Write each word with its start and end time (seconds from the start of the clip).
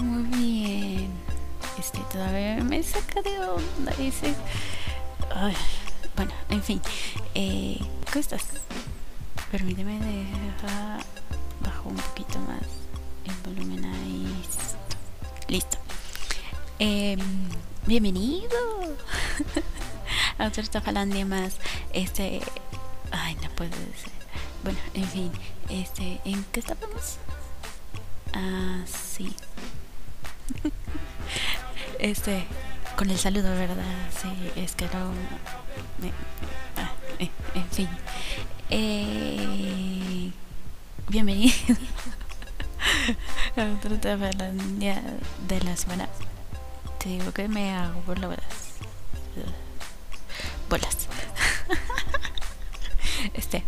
muy 0.00 0.22
bien. 0.24 1.10
Este, 1.78 1.98
todavía 2.10 2.56
me 2.64 2.82
saca 2.82 3.22
de 3.22 3.38
onda 3.38 3.92
ese. 3.98 4.34
Bueno, 6.16 6.32
en 6.48 6.62
fin. 6.62 6.80
Eh, 7.34 7.78
¿Cómo 8.06 8.20
estás? 8.20 8.44
Permíteme 9.50 9.98
dejar 10.00 11.00
bajo 11.60 11.88
un 11.88 11.96
poquito 11.96 12.38
más 12.40 12.62
el 13.24 13.34
volumen 13.44 13.84
ahí. 13.84 14.42
Listo. 15.48 15.78
Eh, 16.78 17.16
bienvenido 17.86 18.58
a 20.38 20.46
otra 20.46 20.62
estafalandia 20.62 21.24
más. 21.24 21.56
Este. 21.92 22.40
Ay, 23.10 23.36
no 23.36 23.48
puedo 23.50 23.70
decir. 23.70 24.12
Bueno, 24.62 24.78
en 24.94 25.04
fin. 25.04 25.32
Este, 25.68 26.20
¿en 26.24 26.44
qué 26.52 26.60
estábamos? 26.60 27.18
Ah, 28.32 28.82
sí. 28.86 29.34
este, 31.98 32.44
con 32.96 33.10
el 33.10 33.18
saludo, 33.18 33.50
¿verdad? 33.50 33.84
Sí, 34.20 34.28
es 34.56 34.74
que 34.74 34.86
no. 34.86 35.10
Me, 35.98 36.10
ah, 36.76 36.92
eh, 37.18 37.30
en 37.54 37.70
fin. 37.70 37.88
Eh, 38.70 40.30
bienvenido 41.08 41.76
a 43.56 43.64
otra 43.76 44.00
tafalandia 44.00 45.02
de 45.48 45.60
la 45.60 45.76
semana. 45.76 46.08
Te 46.98 47.10
digo 47.10 47.32
que 47.32 47.48
me 47.48 47.72
hago 47.74 48.00
por 48.00 48.20
bolas. 48.20 48.38
Bolas. 50.68 51.08
este. 53.34 53.64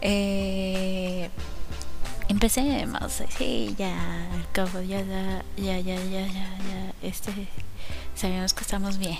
Eh, 0.00 1.30
empecemos. 2.28 3.22
Sí, 3.36 3.74
ya. 3.78 3.94
Cabo, 4.52 4.80
ya, 4.80 5.02
ya, 5.02 5.42
ya, 5.56 5.78
ya, 5.78 6.00
ya, 6.04 6.26
ya. 6.26 6.92
Este. 7.02 7.48
Sabemos 8.14 8.54
que 8.54 8.62
estamos 8.62 8.98
bien. 8.98 9.18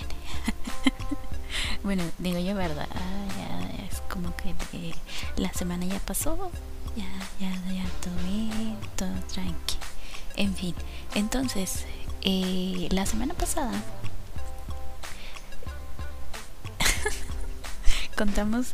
bueno, 1.83 2.03
digo 2.17 2.39
yo, 2.39 2.55
¿verdad? 2.55 2.87
Ya, 3.37 3.85
es 3.85 4.01
como 4.09 4.35
que 4.35 4.53
la 5.35 5.53
semana 5.53 5.85
ya 5.85 5.99
pasó. 5.99 6.51
Ya, 6.95 7.05
ya, 7.39 7.51
ya, 7.71 7.85
todo 8.01 8.15
bien, 8.25 8.75
todo 8.95 9.13
tranqui. 9.31 9.75
En 10.35 10.55
fin, 10.55 10.73
entonces, 11.13 11.85
eh, 12.21 12.87
la 12.91 13.05
semana 13.05 13.33
pasada 13.35 13.71
contamos, 18.17 18.73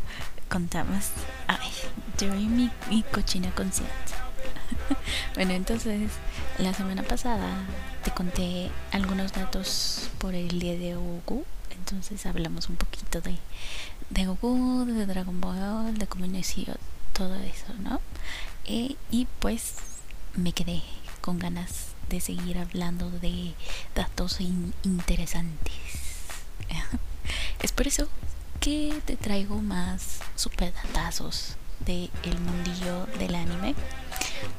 contamos, 0.49 1.09
ay, 1.47 1.69
yo 2.17 2.33
y 2.35 2.47
mi, 2.47 2.71
mi 2.89 3.03
cochina 3.03 3.53
conciencia. 3.55 4.22
bueno, 5.35 5.51
entonces, 5.51 6.11
la 6.57 6.73
semana 6.73 7.03
pasada 7.03 7.49
te 8.03 8.11
conté 8.11 8.69
algunos 8.91 9.33
datos 9.33 10.09
por 10.17 10.35
el 10.35 10.59
día 10.59 10.73
de 10.73 10.95
Goku. 10.95 11.45
Entonces 11.71 12.25
hablamos 12.25 12.69
un 12.69 12.75
poquito 12.75 13.21
de, 13.21 13.37
de 14.09 14.25
Goku, 14.25 14.85
de 14.85 15.05
Dragon 15.05 15.39
Ball, 15.41 15.97
de 15.97 16.07
comunicación, 16.07 16.77
todo 17.13 17.35
eso, 17.35 17.73
¿no? 17.81 17.99
Eh, 18.65 18.95
y 19.11 19.27
pues 19.39 19.75
me 20.35 20.53
quedé 20.53 20.81
con 21.21 21.39
ganas 21.39 21.87
de 22.09 22.21
seguir 22.21 22.57
hablando 22.57 23.09
de 23.09 23.53
datos 23.95 24.39
in 24.39 24.73
interesantes. 24.83 25.73
es 27.61 27.71
por 27.71 27.87
eso 27.87 28.07
que 28.59 29.01
te 29.05 29.17
traigo 29.17 29.61
más 29.61 30.19
super 30.35 30.73
datazos 30.73 31.57
del 31.85 32.09
el 32.23 32.39
mundillo 32.39 33.05
del 33.19 33.35
anime. 33.35 33.75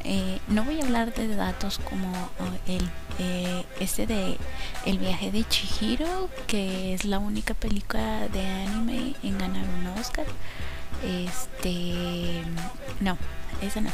Eh, 0.05 0.39
no 0.49 0.65
voy 0.65 0.81
a 0.81 0.85
hablar 0.85 1.15
de 1.15 1.35
datos 1.35 1.79
como 1.79 2.11
uh, 2.11 2.71
el 2.71 2.91
eh, 3.19 3.65
este 3.81 4.07
de 4.07 4.37
el 4.85 4.99
viaje 4.99 5.31
de 5.31 5.45
Chihiro 5.49 6.29
que 6.47 6.93
es 6.95 7.05
la 7.05 7.19
única 7.19 7.55
película 7.55 8.29
de 8.29 8.47
anime 8.47 9.15
en 9.23 9.39
ganar 9.39 9.65
un 9.79 9.87
Oscar. 9.99 10.27
Este 11.05 12.43
no 13.01 13.17
esa 13.63 13.81
no. 13.81 13.91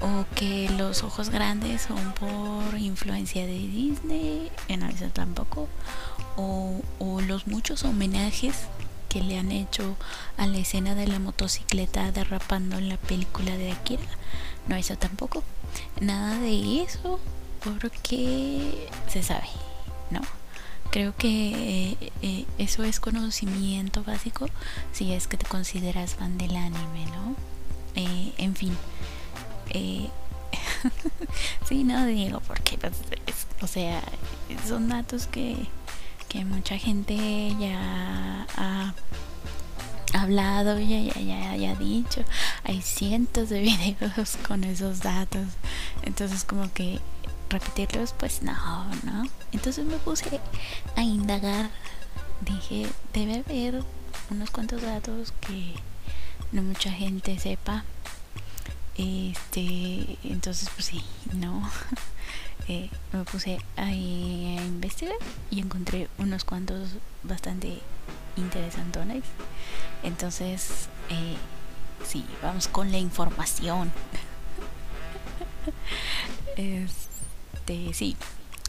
O 0.00 0.24
que 0.34 0.68
los 0.70 1.04
ojos 1.04 1.30
grandes 1.30 1.82
son 1.82 2.12
por 2.14 2.78
influencia 2.78 3.46
de 3.46 3.52
Disney 3.52 4.50
en 4.68 4.82
eso 4.82 5.06
tampoco. 5.12 5.68
O, 6.36 6.80
o 6.98 7.20
los 7.20 7.46
muchos 7.46 7.84
homenajes 7.84 8.66
que 9.08 9.22
le 9.22 9.38
han 9.38 9.52
hecho 9.52 9.96
a 10.38 10.46
la 10.46 10.58
escena 10.58 10.94
de 10.94 11.06
la 11.06 11.18
motocicleta 11.18 12.10
derrapando 12.12 12.78
en 12.78 12.88
la 12.88 12.96
película 12.96 13.54
de 13.56 13.70
Akira 13.70 14.02
no 14.68 14.76
eso 14.76 14.96
tampoco. 14.96 15.42
Nada 16.00 16.38
de 16.38 16.82
eso 16.82 17.20
porque 17.64 18.88
se 19.08 19.22
sabe 19.22 19.46
no 20.10 20.20
creo 20.90 21.14
que 21.16 21.92
eh, 21.92 22.12
eh, 22.22 22.44
eso 22.58 22.82
es 22.82 23.00
conocimiento 23.00 24.02
básico 24.04 24.46
si 24.92 25.12
es 25.12 25.26
que 25.26 25.36
te 25.36 25.46
consideras 25.46 26.14
fan 26.16 26.38
del 26.38 26.56
anime 26.56 27.06
no 27.06 27.36
eh, 27.94 28.32
en 28.38 28.54
fin 28.56 28.76
sí 31.68 31.84
no 31.84 32.04
digo 32.04 32.40
porque 32.46 32.76
pues, 32.78 32.92
es, 33.26 33.46
o 33.62 33.66
sea 33.66 34.02
son 34.66 34.88
datos 34.88 35.26
que 35.26 35.56
que 36.28 36.44
mucha 36.44 36.76
gente 36.78 37.54
ya 37.58 38.46
ha 38.56 38.94
hablado 40.12 40.78
ya 40.78 41.00
ya 41.00 41.20
ya, 41.20 41.56
ya 41.56 41.74
dicho. 41.74 42.24
Hay 42.64 42.82
cientos 42.82 43.48
de 43.48 43.60
videos 43.60 44.36
con 44.46 44.64
esos 44.64 45.00
datos. 45.00 45.46
Entonces 46.02 46.44
como 46.44 46.72
que 46.72 47.00
repetirlos 47.50 48.14
pues 48.14 48.42
no 48.42 48.54
no 49.04 49.24
entonces 49.52 49.84
me 49.84 49.96
puse 49.96 50.40
a 50.96 51.02
indagar. 51.02 51.70
Dije 52.40 52.88
debe 53.12 53.44
haber 53.46 53.84
unos 54.30 54.50
cuantos 54.50 54.82
datos 54.82 55.32
que 55.46 55.74
no 56.52 56.62
mucha 56.62 56.90
gente 56.90 57.38
sepa. 57.38 57.84
Este 58.96 60.18
entonces 60.24 60.68
pues 60.74 60.86
sí 60.86 61.02
no. 61.34 61.68
Eh, 62.68 62.88
me 63.12 63.24
puse 63.24 63.58
a 63.76 63.90
investigar 63.90 65.16
y 65.50 65.58
encontré 65.58 66.08
unos 66.18 66.44
cuantos 66.44 66.90
bastante 67.24 67.80
interesantones 68.36 69.24
entonces 70.02 70.88
eh, 71.10 71.36
sí 72.04 72.24
vamos 72.42 72.68
con 72.68 72.90
la 72.92 72.98
información 72.98 73.92
este 76.56 77.94
sí 77.94 78.16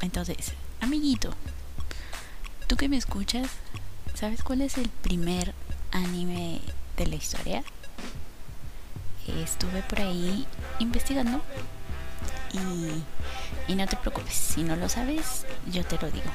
entonces 0.02 0.54
amiguito 0.82 1.34
tú 2.68 2.76
que 2.76 2.90
me 2.90 2.98
escuchas 2.98 3.48
sabes 4.14 4.44
cuál 4.44 4.62
es 4.62 4.78
el 4.78 4.90
primer 4.90 5.54
anime 5.92 6.62
de 6.98 7.08
la 7.08 7.16
historia 7.16 7.64
estuve 9.28 9.82
por 9.84 10.02
ahí 10.02 10.46
investigando 10.80 11.42
y, 12.54 13.72
y, 13.72 13.76
no 13.76 13.88
te 13.88 13.96
preocupes, 13.96 14.34
si 14.34 14.64
no 14.64 14.76
lo 14.76 14.88
sabes, 14.88 15.46
yo 15.72 15.84
te 15.84 15.98
lo 15.98 16.12
digo. 16.12 16.30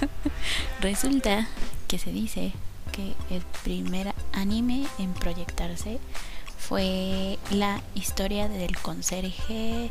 Resulta 0.80 1.46
que 1.88 1.98
se 1.98 2.10
dice 2.10 2.52
el 3.30 3.42
primer 3.62 4.14
anime 4.32 4.86
en 4.98 5.12
proyectarse 5.14 5.98
fue 6.58 7.38
la 7.50 7.80
historia 7.94 8.48
del 8.48 8.76
conserje 8.78 9.90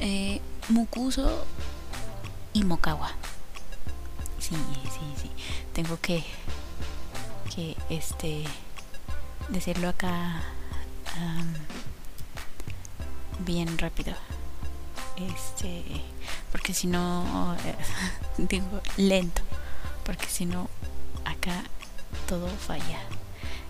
eh, 0.00 0.40
Mukuso 0.68 1.44
y 2.52 2.64
Mokawa. 2.64 3.12
Sí, 4.38 4.56
sí, 4.84 5.22
sí. 5.22 5.30
Tengo 5.72 5.98
que, 6.00 6.24
que 7.54 7.76
este, 7.90 8.44
decirlo 9.48 9.88
acá 9.88 10.42
bien 13.40 13.78
rápido 13.78 14.14
este 15.16 15.84
porque 16.50 16.72
si 16.72 16.86
no 16.86 17.56
digo 18.38 18.80
lento 18.96 19.42
porque 20.04 20.26
si 20.26 20.46
no 20.46 20.68
acá 21.24 21.64
todo 22.26 22.48
falla 22.48 23.00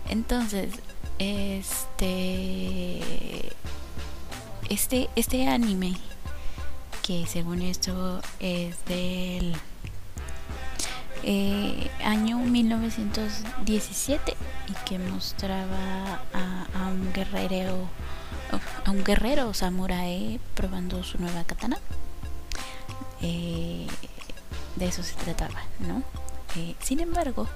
entonces 0.09 0.75
este 1.19 3.01
este 4.69 5.09
este 5.17 5.47
anime 5.47 5.97
que 7.03 7.27
según 7.27 7.61
esto 7.63 8.21
es 8.41 8.83
del 8.87 9.55
eh, 11.23 11.91
año 12.05 12.39
1917 12.39 14.37
y 14.69 14.73
que 14.85 14.99
mostraba 14.99 16.23
a, 16.35 16.89
un 16.89 17.13
guerrero 17.15 17.89
a 18.85 18.91
un 18.91 19.05
guerrero 19.05 19.55
samurái 19.55 20.39
probando 20.55 21.03
su 21.03 21.19
nueva 21.19 21.45
katana. 21.45 21.79
Eh, 23.23 23.87
de 24.77 24.87
eso 24.87 25.03
se 25.03 25.15
trataba, 25.15 25.63
¿no? 25.79 26.03
Eh, 26.57 26.75
sin 26.81 27.01
embargo, 27.01 27.49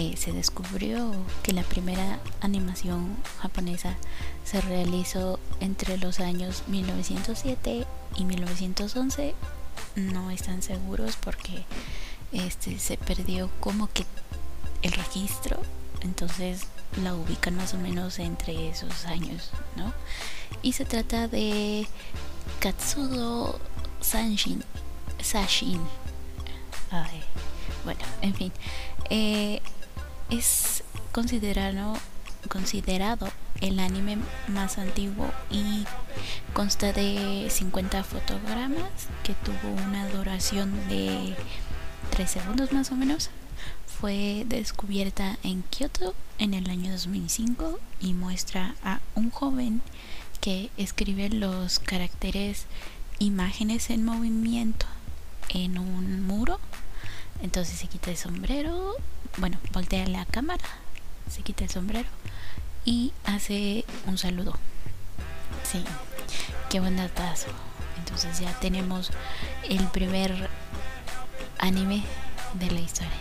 eh, 0.00 0.14
se 0.16 0.30
descubrió 0.30 1.12
que 1.42 1.52
la 1.52 1.64
primera 1.64 2.20
animación 2.40 3.16
japonesa 3.40 3.96
se 4.44 4.60
realizó 4.60 5.40
entre 5.58 5.98
los 5.98 6.20
años 6.20 6.62
1907 6.68 7.84
y 8.14 8.24
1911 8.24 9.34
no 9.96 10.30
están 10.30 10.62
seguros 10.62 11.16
porque 11.16 11.64
este 12.30 12.78
se 12.78 12.96
perdió 12.96 13.50
como 13.58 13.88
que 13.92 14.06
el 14.82 14.92
registro. 14.92 15.60
Entonces 16.02 16.60
la 17.02 17.16
ubican 17.16 17.56
más 17.56 17.74
o 17.74 17.78
menos 17.78 18.20
entre 18.20 18.68
esos 18.68 19.04
años 19.04 19.50
no 19.74 19.92
y 20.62 20.74
se 20.74 20.84
trata 20.84 21.26
de 21.26 21.88
Katsudo 22.60 23.58
Sanshin 24.00 24.62
Sashin. 25.20 25.80
Bueno 27.84 28.00
en 28.22 28.34
fin. 28.34 28.52
Eh, 29.10 29.60
es 30.30 30.84
considerado 31.12 31.94
el 33.60 33.80
anime 33.80 34.18
más 34.48 34.78
antiguo 34.78 35.30
y 35.50 35.84
consta 36.52 36.92
de 36.92 37.48
50 37.50 38.04
fotogramas 38.04 39.08
que 39.24 39.34
tuvo 39.34 39.72
una 39.86 40.08
duración 40.08 40.72
de 40.88 41.34
3 42.10 42.30
segundos 42.30 42.72
más 42.72 42.92
o 42.92 42.94
menos. 42.94 43.30
Fue 44.00 44.44
descubierta 44.46 45.38
en 45.42 45.62
Kyoto 45.62 46.14
en 46.38 46.54
el 46.54 46.70
año 46.70 46.92
2005 46.92 47.80
y 48.00 48.14
muestra 48.14 48.76
a 48.84 49.00
un 49.16 49.30
joven 49.30 49.82
que 50.40 50.70
escribe 50.76 51.28
los 51.30 51.80
caracteres 51.80 52.66
imágenes 53.18 53.90
en 53.90 54.04
movimiento 54.04 54.86
en 55.48 55.78
un 55.78 56.22
muro. 56.22 56.60
Entonces 57.42 57.78
se 57.78 57.86
quita 57.86 58.10
el 58.10 58.16
sombrero, 58.16 58.96
bueno, 59.36 59.58
voltea 59.72 60.06
la 60.06 60.24
cámara, 60.26 60.64
se 61.30 61.42
quita 61.42 61.64
el 61.64 61.70
sombrero 61.70 62.08
y 62.84 63.12
hace 63.24 63.84
un 64.06 64.18
saludo. 64.18 64.54
Sí, 65.70 65.84
qué 66.68 66.80
buen 66.80 66.96
datazo. 66.96 67.46
Entonces 67.98 68.40
ya 68.40 68.52
tenemos 68.58 69.10
el 69.68 69.86
primer 69.88 70.48
anime 71.58 72.02
de 72.54 72.70
la 72.70 72.80
historia. 72.80 73.12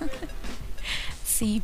sí. 1.24 1.62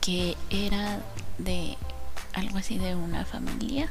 que 0.00 0.36
era 0.50 1.00
de 1.38 1.76
algo 2.32 2.58
así 2.58 2.78
de 2.78 2.94
una 2.94 3.24
familia. 3.24 3.90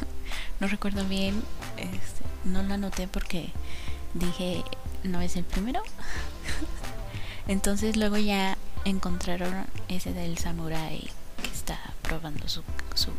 no 0.60 0.66
recuerdo 0.66 1.04
bien, 1.04 1.42
este, 1.76 2.24
no 2.44 2.62
lo 2.62 2.74
anoté 2.74 3.08
porque 3.08 3.52
dije 4.14 4.64
no 5.04 5.20
es 5.20 5.36
el 5.36 5.44
primero. 5.44 5.82
Entonces 7.48 7.96
luego 7.96 8.16
ya 8.16 8.56
encontraron 8.84 9.66
ese 9.88 10.12
del 10.12 10.38
samurai 10.38 11.10
que 11.42 11.50
está 11.50 11.78
probando 12.02 12.48
su, 12.48 12.62
su 12.94 13.10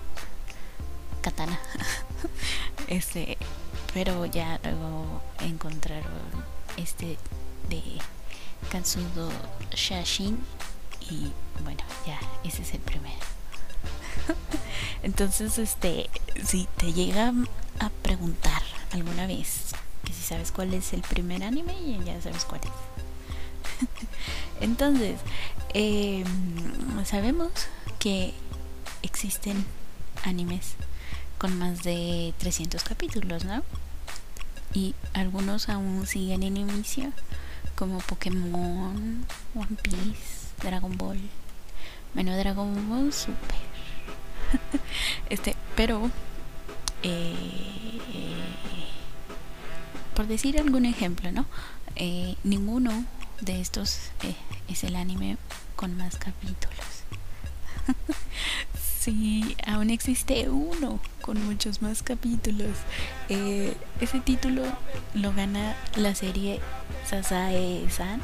katana. 1.21 1.59
este, 2.87 3.37
pero 3.93 4.25
ya 4.25 4.59
luego 4.63 5.21
encontraron 5.39 6.55
este 6.77 7.17
de 7.69 7.81
Kansudo 8.69 9.29
Shashin 9.73 10.37
y 11.09 11.31
bueno, 11.63 11.83
ya 12.05 12.19
ese 12.43 12.61
es 12.63 12.73
el 12.73 12.81
primero. 12.81 13.15
Entonces, 15.03 15.57
este, 15.57 16.09
si 16.43 16.67
te 16.77 16.93
llegan 16.93 17.47
a 17.79 17.89
preguntar 17.89 18.61
alguna 18.91 19.27
vez 19.27 19.71
que 20.03 20.13
si 20.13 20.21
sabes 20.21 20.51
cuál 20.51 20.73
es 20.73 20.93
el 20.93 21.01
primer 21.01 21.43
anime, 21.43 21.73
ya 22.05 22.21
sabes 22.21 22.45
cuál 22.45 22.61
es. 22.63 23.87
Entonces, 24.61 25.19
em, 25.73 26.25
sabemos 27.05 27.51
que 27.99 28.33
existen 29.01 29.65
animes 30.23 30.75
con 31.37 31.57
más 31.59 31.83
de 31.83 32.33
300 32.39 32.83
capítulos, 32.83 33.45
¿no? 33.45 33.63
Y 34.73 34.95
algunos 35.13 35.69
aún 35.69 36.05
siguen 36.05 36.43
en 36.43 36.57
inicio, 36.57 37.11
como 37.75 37.99
Pokémon, 37.99 39.25
One 39.55 39.77
Piece, 39.81 40.49
Dragon 40.61 40.97
Ball. 40.97 41.19
Bueno, 42.13 42.35
Dragon 42.37 42.89
Ball 42.89 43.11
Super 43.11 43.65
este, 45.29 45.55
pero 45.75 46.09
eh, 47.03 47.33
por 50.15 50.27
decir 50.27 50.57
algún 50.59 50.85
ejemplo, 50.85 51.31
¿no? 51.31 51.45
Eh, 51.95 52.35
ninguno 52.43 53.05
de 53.41 53.61
estos 53.61 54.11
eh, 54.23 54.35
es 54.67 54.83
el 54.83 54.95
anime 54.95 55.37
con 55.75 55.95
más 55.97 56.17
capítulos. 56.17 57.03
sí, 58.99 59.55
aún 59.67 59.89
existe 59.89 60.49
uno 60.49 60.99
con 61.25 61.43
muchos 61.43 61.81
más 61.81 62.03
capítulos. 62.03 62.77
ese 63.27 64.19
título 64.23 64.61
lo 65.15 65.33
gana 65.33 65.75
la 65.95 66.13
serie 66.13 66.59
Sasae-san, 67.09 68.21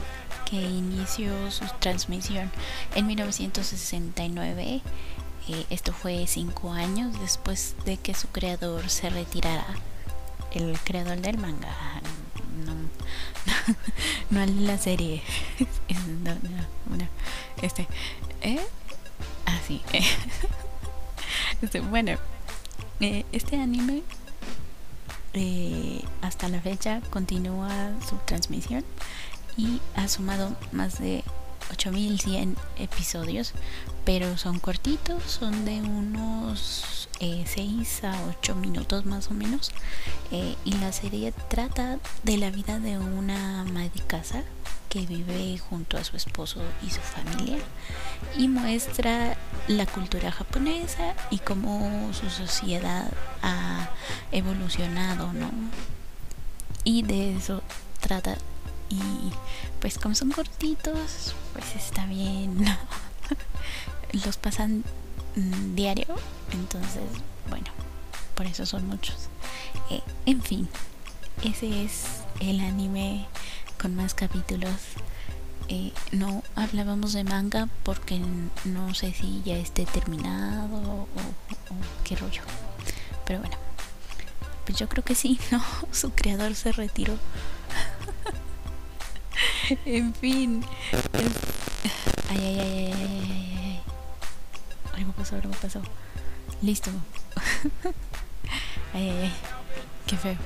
que 0.50 0.62
inició 0.62 1.50
su 1.50 1.66
transmisión 1.80 2.52
en 2.94 3.08
1969 3.08 4.82
eh, 5.50 5.66
esto 5.70 5.92
fue 5.92 6.28
cinco 6.28 6.72
años 6.72 7.20
después 7.20 7.76
de 7.86 7.98
que 7.98 8.14
su 8.14 8.28
creador 8.28 8.90
se 8.90 9.10
retirara. 9.10 9.66
El 10.54 10.78
creador 10.80 11.20
del 11.20 11.38
manga. 11.38 11.70
No, 12.62 12.76
no, 14.36 14.46
no 14.46 14.62
la 14.62 14.78
serie. 14.78 15.24
no, 16.24 16.36
no, 16.36 17.08
este. 17.62 17.88
¿Eh? 18.42 18.60
Ah, 19.46 19.58
sí. 19.68 19.82
Este, 21.62 21.80
bueno, 21.80 22.18
eh, 23.02 23.26
este 23.32 23.60
anime 23.60 24.04
eh, 25.34 26.04
hasta 26.22 26.50
la 26.50 26.62
fecha 26.62 27.02
continúa 27.10 27.70
su 28.08 28.18
transmisión 28.26 28.84
y 29.58 29.80
ha 29.96 30.08
sumado 30.08 30.56
más 30.72 31.00
de 31.00 31.24
8100 31.72 32.58
episodios, 32.78 33.54
pero 34.06 34.38
son 34.38 34.60
cortitos, 34.60 35.24
son 35.24 35.66
de 35.66 35.82
unos 35.82 37.08
6 37.20 37.50
eh, 38.04 38.08
a 38.08 38.16
8 38.40 38.56
minutos 38.56 39.06
más 39.06 39.30
o 39.30 39.34
menos. 39.34 39.72
Eh, 40.32 40.56
y 40.66 40.74
la 40.74 40.92
serie 40.92 41.34
trata 41.50 42.00
de 42.24 42.38
la 42.38 42.52
vida 42.52 42.80
de 42.80 42.98
una 42.98 43.62
ama 43.62 43.82
de 43.82 44.02
casa 44.08 44.44
que 44.92 45.06
vive 45.06 45.58
junto 45.58 45.98
a 45.98 46.04
su 46.04 46.18
esposo 46.18 46.62
y 46.86 46.90
su 46.90 47.00
familia 47.00 47.60
y 48.38 48.50
muestra 48.50 49.38
la 49.70 49.86
cultura 49.86 50.34
japonesa 50.34 51.16
y 51.30 51.40
cómo 51.40 52.12
su 52.14 52.30
sociedad 52.30 53.10
ha 53.42 53.90
evolucionado, 54.34 55.32
¿no? 55.32 55.50
Y 56.84 57.04
de 57.04 57.38
eso 57.38 57.64
trata 58.02 58.38
y 58.90 59.00
pues 59.80 59.98
como 59.98 60.14
son 60.14 60.32
cortitos, 60.32 61.36
pues 61.54 61.76
está 61.78 62.06
bien. 62.06 62.66
Los 64.26 64.36
pasan 64.36 64.84
mm, 65.38 65.74
diario, 65.74 66.08
entonces, 66.52 67.04
bueno, 67.50 67.68
por 68.36 68.46
eso 68.46 68.66
son 68.66 68.88
muchos. 68.88 69.30
Eh, 69.90 70.02
en 70.26 70.42
fin, 70.42 70.68
ese 71.46 71.86
es 71.86 72.24
el 72.42 72.60
anime 72.60 73.28
con 73.82 73.96
más 73.96 74.14
capítulos. 74.14 74.76
Eh, 75.68 75.92
no 76.12 76.44
hablábamos 76.56 77.14
de 77.14 77.24
manga 77.24 77.68
porque 77.84 78.22
no 78.66 78.94
sé 78.94 79.12
si 79.12 79.42
ya 79.44 79.56
esté 79.58 79.86
terminado 79.86 80.78
o, 80.78 81.08
qué 82.04 82.16
rollo. 82.16 82.44
Pero 83.26 83.40
bueno, 83.40 83.58
pues 84.66 84.78
yo 84.78 84.88
creo 84.88 85.04
que 85.04 85.16
sí, 85.16 85.40
¿no? 85.52 85.64
Su 85.92 86.12
creador 86.12 86.54
se 86.54 86.72
retiró. 86.72 87.18
en 89.86 90.14
fin. 90.14 90.64
Ay, 92.30 92.38
ay, 92.38 92.48
ay, 92.48 92.60
ay, 92.60 92.94
ay, 92.94 93.62
ay, 93.64 93.82
Algo 94.96 95.12
pasó, 95.14 95.36
algo 95.36 95.54
pasó. 95.60 95.82
Listo. 96.62 96.92
ay, 98.94 99.10
ay, 99.10 99.20
ay. 99.24 99.34
Qué 100.06 100.18
feo. 100.18 100.38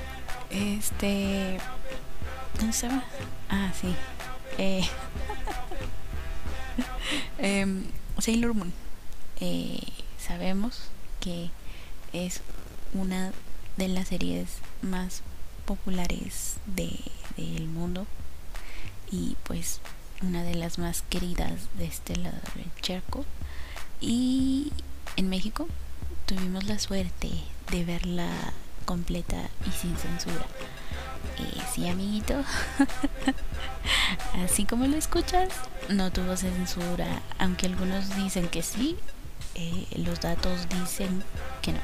Este. 0.50 1.60
¿Dónde 2.58 2.72
estaba? 2.72 3.04
Ah, 3.50 3.72
sí. 3.80 3.94
Eh. 4.58 4.88
eh, 7.40 7.84
Sailor 8.20 8.54
Moon. 8.54 8.74
Eh, 9.40 9.80
sabemos 10.18 10.90
que 11.20 11.50
es 12.14 12.42
una 12.94 13.34
de 13.78 13.90
las 13.90 14.08
series 14.08 14.48
más 14.82 15.22
populares 15.66 16.56
de, 16.66 16.98
del 17.36 17.68
mundo 17.68 18.08
y 19.12 19.36
pues 19.44 19.82
una 20.22 20.44
de 20.44 20.56
las 20.56 20.80
más 20.80 21.04
queridas 21.10 21.68
de 21.78 21.86
este 21.86 22.16
lado 22.16 22.38
del 22.56 22.72
charco. 22.82 23.26
Y 24.00 24.72
en 25.18 25.30
México 25.30 25.68
tuvimos 26.26 26.64
la 26.66 26.80
suerte 26.80 27.30
de 27.72 27.84
verla 27.84 28.30
completa 28.86 29.50
y 29.68 29.72
sin 29.72 29.98
censura. 29.98 30.46
Eh, 31.40 31.62
sí, 31.74 31.88
amiguito. 31.88 32.36
Así 34.44 34.66
como 34.66 34.88
lo 34.88 34.96
escuchas, 34.98 35.50
no 35.90 36.12
tuvo 36.12 36.38
censura. 36.38 37.22
Aunque 37.40 37.66
algunos 37.66 38.16
dicen 38.16 38.48
que 38.48 38.62
sí, 38.64 38.98
eh, 39.56 39.88
los 39.98 40.22
datos 40.22 40.68
dicen 40.70 41.24
que 41.62 41.74
no. 41.74 41.80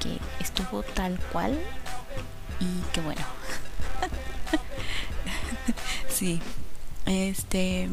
Que 0.00 0.18
estuvo 0.42 0.82
tal 0.82 1.18
cual 1.32 1.58
y 2.60 2.92
que 2.92 3.00
bueno. 3.00 3.22
sí. 6.08 6.40
Este. 7.06 7.88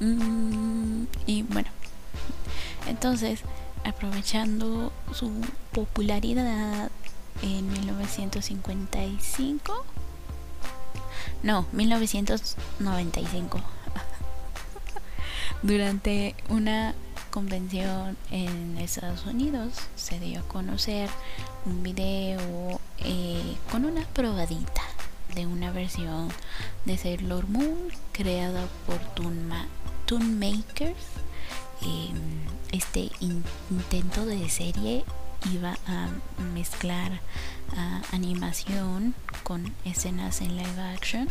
Mm, 0.00 1.04
y 1.26 1.42
bueno. 1.42 1.68
Entonces, 2.86 3.40
aprovechando 3.84 4.92
su 5.12 5.30
popularidad 5.72 6.90
en 7.42 7.72
1955. 7.72 9.84
No, 11.42 11.66
1995. 11.72 13.60
Durante 15.62 16.34
una 16.48 16.94
convención 17.30 18.16
en 18.30 18.76
Estados 18.78 19.24
Unidos 19.26 19.74
se 19.94 20.18
dio 20.18 20.40
a 20.40 20.42
conocer 20.42 21.08
un 21.64 21.82
video 21.82 22.80
eh, 22.98 23.56
con 23.70 23.84
una 23.84 24.04
probadita 24.08 24.82
de 25.34 25.46
una 25.46 25.70
versión 25.70 26.28
de 26.84 26.98
Sailor 26.98 27.48
Moon 27.48 27.88
creada 28.12 28.66
por 28.86 28.98
Toon, 29.14 30.38
Makers. 30.38 31.19
Em, 31.82 32.40
este 32.72 33.10
intento 33.20 34.26
de 34.26 34.48
serie 34.48 35.04
iba 35.52 35.76
a 35.86 36.08
mezclar 36.54 37.20
animación 38.12 39.14
con 39.44 39.74
escenas 39.84 40.40
en 40.40 40.56
live 40.56 40.82
action. 40.94 41.28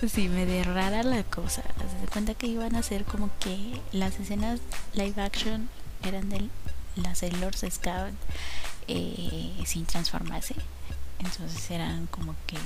sí, 0.06 0.28
me 0.28 0.46
de 0.46 0.64
rara 0.64 1.02
la 1.02 1.22
cosa. 1.24 1.62
Se 2.00 2.06
cuenta 2.08 2.34
que 2.34 2.46
iban 2.46 2.76
a 2.76 2.82
ser 2.82 3.04
como 3.04 3.30
que 3.40 3.80
las 3.92 4.18
escenas 4.20 4.60
live 4.94 5.20
action 5.22 5.68
eran 6.02 6.28
de 6.28 6.48
las 6.96 7.18
Sailor 7.18 7.54
Scout 7.56 8.14
eh, 8.88 9.52
sin 9.64 9.86
transformarse. 9.86 10.54
Entonces 11.18 11.70
eran 11.70 12.06
como 12.06 12.34
que 12.46 12.58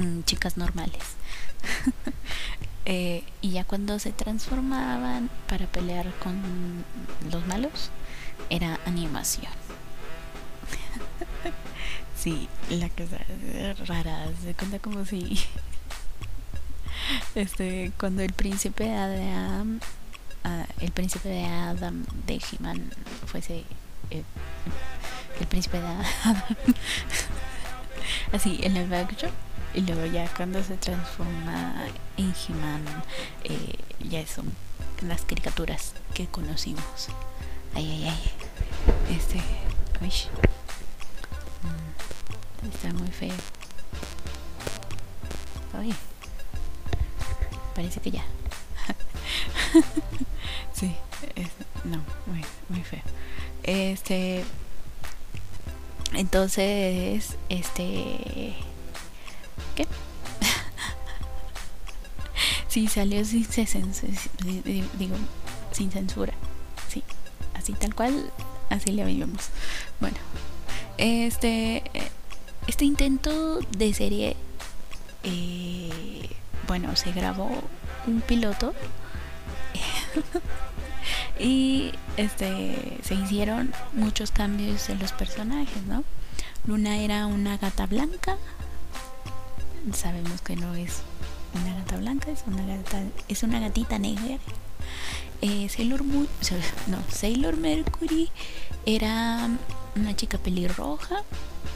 mm, 0.00 0.22
chicas 0.24 0.56
normales. 0.56 1.02
Eh, 2.86 3.24
y 3.42 3.50
ya 3.50 3.64
cuando 3.64 3.98
se 3.98 4.12
transformaban 4.12 5.28
para 5.48 5.66
pelear 5.66 6.10
con 6.18 6.40
los 7.30 7.46
malos, 7.46 7.90
era 8.48 8.80
animación. 8.86 9.52
sí, 12.16 12.48
la 12.70 12.88
cosa 12.88 13.18
rara, 13.86 14.28
se 14.42 14.54
cuenta 14.54 14.78
como 14.78 15.04
si 15.04 15.38
este 17.34 17.92
cuando 17.98 18.22
el 18.22 18.32
príncipe 18.32 18.84
de 18.84 19.30
Adam 19.30 19.80
ah, 20.44 20.66
el 20.80 20.90
príncipe 20.90 21.28
de 21.28 21.44
Adam 21.44 22.04
de 22.26 22.34
He-Man 22.34 22.90
fuese 23.26 23.64
eh, 24.10 24.22
el 25.40 25.46
príncipe 25.46 25.80
de 25.80 25.86
Adam 25.86 26.02
así 28.32 28.60
en 28.62 28.76
el 28.76 28.88
backdrop 28.88 29.32
y 29.74 29.82
luego 29.82 30.04
ya 30.06 30.28
cuando 30.34 30.62
se 30.62 30.76
transforma 30.76 31.86
en 32.16 32.34
He-Man, 32.34 32.84
eh, 33.44 33.78
ya 34.00 34.26
son 34.26 34.52
las 35.02 35.22
caricaturas 35.22 35.92
que 36.14 36.26
conocimos. 36.26 37.08
Ay, 37.74 37.90
ay, 37.90 38.08
ay. 38.08 39.16
Este. 39.16 39.38
Uy. 40.00 40.12
Mm, 41.62 42.68
está 42.68 42.92
muy 42.92 43.10
feo. 43.12 43.34
Ay. 45.78 45.94
Parece 47.74 48.00
que 48.00 48.10
ya. 48.10 48.24
sí. 50.74 50.96
no, 51.84 52.02
muy, 52.26 52.44
muy 52.68 52.82
feo. 52.82 53.02
Este. 53.62 54.44
Entonces, 56.12 57.36
este 57.48 58.56
¿Qué? 59.80 59.86
sí, 62.68 62.88
salió 62.88 63.24
sin, 63.24 63.46
censura. 65.90 66.34
Sí, 66.88 67.02
así 67.54 67.72
tal 67.72 67.94
cual, 67.94 68.30
así 68.68 68.92
le 68.92 69.04
vimos. 69.04 69.48
Bueno, 70.00 70.16
este, 70.98 71.82
este 72.66 72.84
intento 72.84 73.60
de 73.76 73.94
serie, 73.94 74.36
eh, 75.22 76.28
bueno, 76.66 76.94
se 76.96 77.12
grabó 77.12 77.50
un 78.06 78.20
piloto 78.20 78.74
y 81.38 81.92
este 82.16 82.98
se 83.02 83.14
hicieron 83.14 83.72
muchos 83.92 84.30
cambios 84.30 84.88
en 84.90 84.98
los 84.98 85.12
personajes, 85.12 85.82
¿no? 85.86 86.04
Luna 86.66 86.98
era 86.98 87.26
una 87.26 87.56
gata 87.56 87.86
blanca, 87.86 88.36
sabemos 89.94 90.40
que 90.42 90.56
no 90.56 90.74
es 90.74 91.02
una 91.54 91.74
gata 91.74 91.96
blanca, 91.96 92.30
es 92.30 92.44
una 92.46 92.64
gata, 92.64 93.02
es 93.28 93.42
una 93.42 93.60
gatita 93.60 93.98
negra. 93.98 94.38
Eh, 95.42 95.68
Sailor 95.68 96.04
Moon, 96.04 96.28
no, 96.86 96.98
Sailor 97.10 97.56
Mercury 97.56 98.30
era 98.84 99.48
una 99.96 100.14
chica 100.14 100.38
pelirroja 100.38 101.22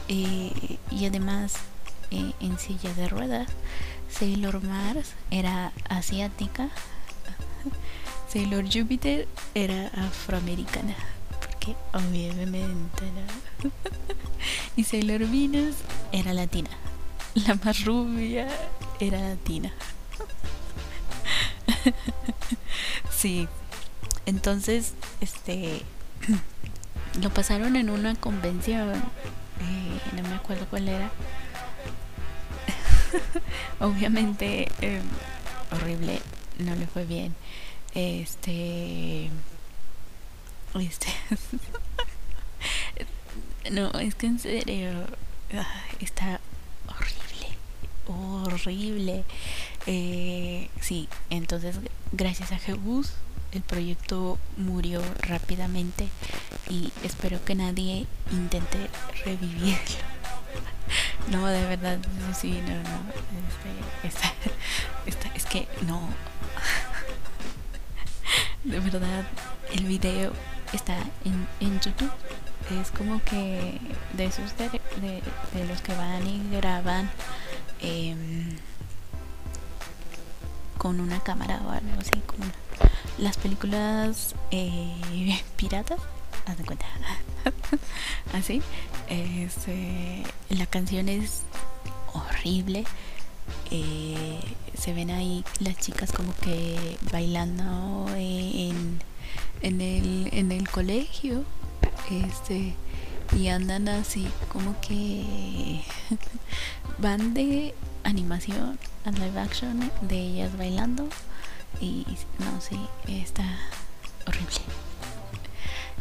eh, 0.07 0.77
y 0.91 1.05
además 1.05 1.55
eh, 2.11 2.33
en 2.39 2.59
silla 2.59 2.93
de 2.93 3.09
ruedas. 3.09 3.47
Sailor 4.09 4.63
Mars 4.63 5.13
era 5.31 5.71
asiática. 5.89 6.69
Sailor 8.31 8.65
Jupiter 8.71 9.27
era 9.55 9.87
afroamericana. 9.87 10.95
Porque 11.41 11.75
obviamente 11.93 13.03
no. 13.63 13.71
y 14.75 14.83
Sailor 14.83 15.21
Venus 15.27 15.75
era 16.11 16.33
latina 16.33 16.69
la 17.35 17.55
más 17.63 17.83
rubia 17.85 18.47
era 18.99 19.35
Tina. 19.37 19.71
sí. 23.09 23.47
Entonces, 24.25 24.93
este 25.21 25.83
lo 27.21 27.29
pasaron 27.29 27.75
en 27.75 27.89
una 27.89 28.15
convención. 28.15 28.93
Eh, 28.95 29.99
no 30.15 30.23
me 30.27 30.35
acuerdo 30.35 30.65
cuál 30.69 30.89
era. 30.89 31.11
Obviamente, 33.79 34.67
em, 34.81 35.03
horrible. 35.71 36.21
No 36.59 36.75
le 36.75 36.87
fue 36.87 37.05
bien. 37.05 37.35
Este. 37.93 39.29
Este. 40.73 41.07
no, 43.71 43.91
es 43.99 44.15
que 44.15 44.27
en 44.27 44.39
serio. 44.39 44.91
Ah, 45.53 45.83
está 45.99 46.39
horrible. 48.55 49.23
Eh, 49.87 50.69
sí, 50.81 51.07
entonces 51.29 51.77
gracias 52.11 52.51
a 52.51 52.57
Jebus 52.57 53.13
el 53.55 53.61
proyecto 53.61 54.37
murió 54.57 55.01
rápidamente 55.21 56.09
y 56.69 56.91
espero 57.03 57.43
que 57.45 57.55
nadie 57.55 58.05
intente 58.31 58.89
revivirlo. 59.23 59.77
No, 61.31 61.47
de 61.47 61.65
verdad, 61.65 61.97
sí, 62.39 62.61
no, 62.61 62.75
no. 62.75 62.99
Este, 64.03 64.27
es 65.35 65.45
que 65.45 65.67
no. 65.87 66.01
De 68.63 68.79
verdad, 68.79 69.25
el 69.73 69.85
video 69.85 70.31
está 70.71 70.95
en, 71.23 71.47
en 71.59 71.79
YouTube. 71.79 72.11
Es 72.79 72.91
como 72.91 73.23
que 73.23 73.79
de 74.13 74.25
esos 74.25 74.55
de, 74.57 74.69
de 74.69 75.23
los 75.67 75.81
que 75.81 75.95
van 75.95 76.27
y 76.27 76.47
graban 76.51 77.09
Em, 77.85 78.57
con 80.79 80.99
una 80.99 81.19
cámara 81.19 81.61
o 81.65 81.69
algo 81.69 81.99
así, 81.99 82.19
como 82.25 82.45
las 83.19 83.37
películas 83.37 84.33
eh, 84.49 85.39
piratas, 85.55 85.99
haz 86.47 86.57
de 86.57 86.63
cuenta, 86.65 86.85
así. 88.33 88.61
Este, 89.07 90.23
la 90.49 90.65
canción 90.65 91.09
es 91.09 91.43
horrible. 92.13 92.85
Eh, 93.69 94.39
se 94.75 94.93
ven 94.93 95.11
ahí 95.11 95.43
las 95.59 95.77
chicas 95.77 96.11
como 96.11 96.35
que 96.37 96.97
bailando 97.11 98.07
en, 98.15 98.99
en, 99.61 99.81
el, 99.81 100.29
en 100.33 100.51
el 100.51 100.67
colegio. 100.69 101.43
Este, 102.09 102.73
y 103.35 103.49
andan 103.49 103.87
así 103.89 104.27
como 104.49 104.79
que 104.81 105.83
van 106.97 107.33
de 107.33 107.75
animación 108.03 108.79
a 109.03 109.11
live 109.11 109.39
action 109.39 109.91
de 110.01 110.17
ellas 110.17 110.57
bailando 110.57 111.07
y 111.81 112.05
no 112.39 112.61
sí 112.61 112.79
está 113.07 113.43
horrible 114.25 114.61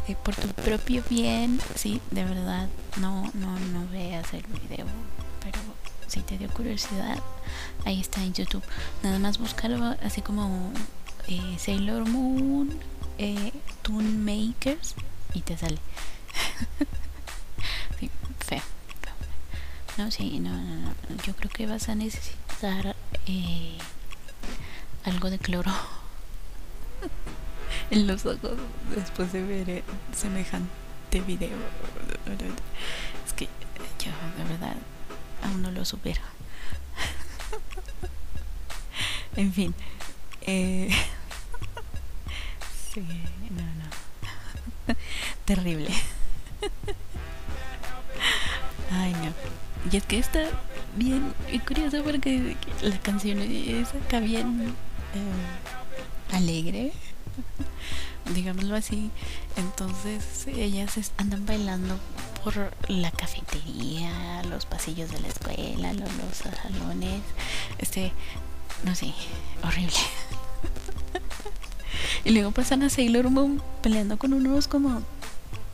eh, 0.07 0.17
por 0.23 0.35
tu 0.35 0.49
propio 0.49 1.03
bien, 1.09 1.59
sí, 1.77 1.99
de 2.11 2.25
verdad, 2.25 2.69
no, 3.01 3.23
no, 3.33 3.59
no 3.59 3.89
veas 3.89 4.35
el 4.35 4.43
video, 4.43 4.85
pero 5.43 5.59
si 6.09 6.21
te 6.21 6.37
dio 6.37 6.51
curiosidad, 6.51 7.19
ahí 7.87 8.01
está 8.01 8.23
en 8.23 8.35
YouTube. 8.35 8.63
Nada 9.03 9.19
más 9.19 9.39
búscalo 9.39 9.97
así 10.03 10.21
como 10.21 10.73
eh, 11.27 11.57
Sailor 11.59 12.07
Moon, 12.07 12.79
eh, 13.17 13.53
Toon 13.81 14.23
Makers 14.23 14.95
y 15.33 15.41
te 15.41 15.57
sale. 15.57 15.79
No, 19.97 20.11
sí, 20.11 20.41
no, 20.41 20.51
no, 20.51 20.75
no. 20.75 20.93
Yo 21.25 21.37
creo 21.37 21.51
que 21.51 21.67
vas 21.67 21.89
a 21.89 21.95
necesitar 21.95 22.97
eh, 23.27 23.79
algo 25.05 25.31
de 25.31 25.39
cloro 25.39 25.71
en 27.91 28.09
los 28.09 28.27
ojos 28.27 28.59
después 28.95 29.33
de 29.33 29.43
ver 29.45 29.71
eh, 29.71 29.85
semejante 30.13 31.21
video. 31.27 31.57
Es 33.25 33.33
que 33.35 33.45
yo, 33.45 34.11
de 34.37 34.45
verdad, 34.51 34.75
aún 35.45 35.63
no 35.63 35.71
lo 35.71 35.85
supero. 35.85 36.21
en 39.37 39.53
fin. 39.53 39.75
Eh, 40.43 40.91
sí, 42.93 43.01
no, 43.51 43.63
no. 43.63 44.95
Terrible. 45.45 45.91
Ay, 48.91 49.13
no. 49.13 49.54
Y 49.91 49.97
es 49.97 50.05
que 50.05 50.19
está 50.19 50.45
bien 50.97 51.35
curioso 51.67 52.03
porque 52.03 52.57
la 52.83 52.99
canción 52.99 53.41
es 53.41 53.89
acá 53.95 54.21
bien 54.21 54.75
eh, 55.15 56.35
alegre 56.35 56.93
digámoslo 58.33 58.77
así. 58.77 59.11
Entonces 59.57 60.47
ellas 60.47 61.13
andan 61.17 61.45
bailando 61.47 61.99
por 62.43 62.73
la 62.89 63.11
cafetería, 63.11 64.43
los 64.45 64.67
pasillos 64.67 65.11
de 65.11 65.21
la 65.21 65.29
escuela, 65.29 65.93
los, 65.93 66.09
salones, 66.37 67.23
este, 67.79 68.13
no 68.85 68.95
sé, 68.95 69.13
horrible. 69.63 69.93
y 72.25 72.31
luego 72.31 72.51
pasan 72.53 72.83
a 72.83 72.91
Sailor 72.91 73.31
Moon 73.31 73.63
peleando 73.83 74.19
con 74.19 74.33
unos 74.33 74.69
como 74.69 75.03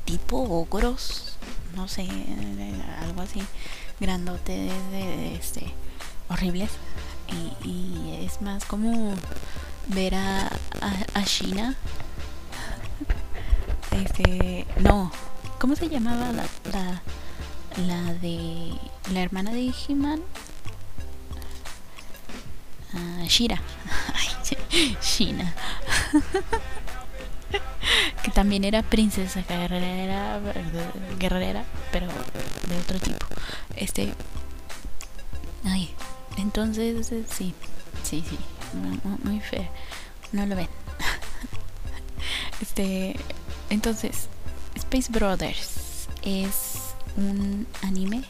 tipo 0.04 0.38
ogros, 0.38 1.36
no 1.76 1.88
sé, 1.88 2.06
algo 3.00 3.22
así, 3.22 3.42
grandote 4.00 4.52
de, 4.90 5.34
este, 5.34 5.72
horribles. 6.28 6.70
Y, 7.64 8.24
es 8.24 8.42
más 8.42 8.64
como 8.64 9.14
ver 9.88 10.14
a, 10.14 10.50
a, 10.80 11.20
este, 13.92 14.66
no, 14.78 15.12
¿cómo 15.58 15.76
se 15.76 15.88
llamaba 15.88 16.32
la, 16.32 16.44
la, 16.72 17.02
la 17.86 18.14
de 18.14 18.72
la 19.12 19.20
hermana 19.20 19.52
de 19.52 19.72
He-Man? 19.88 20.20
Uh, 22.92 23.26
Shira. 23.26 23.60
Shina. 25.02 25.54
que 28.22 28.30
también 28.30 28.64
era 28.64 28.82
princesa 28.82 29.42
guerrera, 29.48 30.40
guerrera, 31.18 31.64
pero 31.92 32.06
de 32.68 32.78
otro 32.78 32.98
tipo. 32.98 33.29
Este. 33.80 34.12
Ay, 35.64 35.90
entonces 36.36 37.06
sí, 37.08 37.54
sí, 38.02 38.22
sí, 38.28 38.38
muy, 38.74 39.00
muy 39.24 39.40
feo. 39.40 39.66
No 40.32 40.44
lo 40.44 40.54
ven. 40.54 40.68
este, 42.60 43.16
entonces, 43.70 44.28
Space 44.74 45.10
Brothers 45.10 46.08
es 46.22 46.78
un 47.16 47.66
anime 47.82 48.22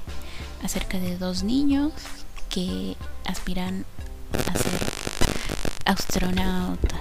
acerca 0.62 0.98
de 1.00 1.18
dos 1.18 1.42
niños 1.42 1.92
que 2.48 2.96
aspiran 3.26 3.84
a 4.32 4.56
ser 4.56 4.80
astronautas. 5.84 7.00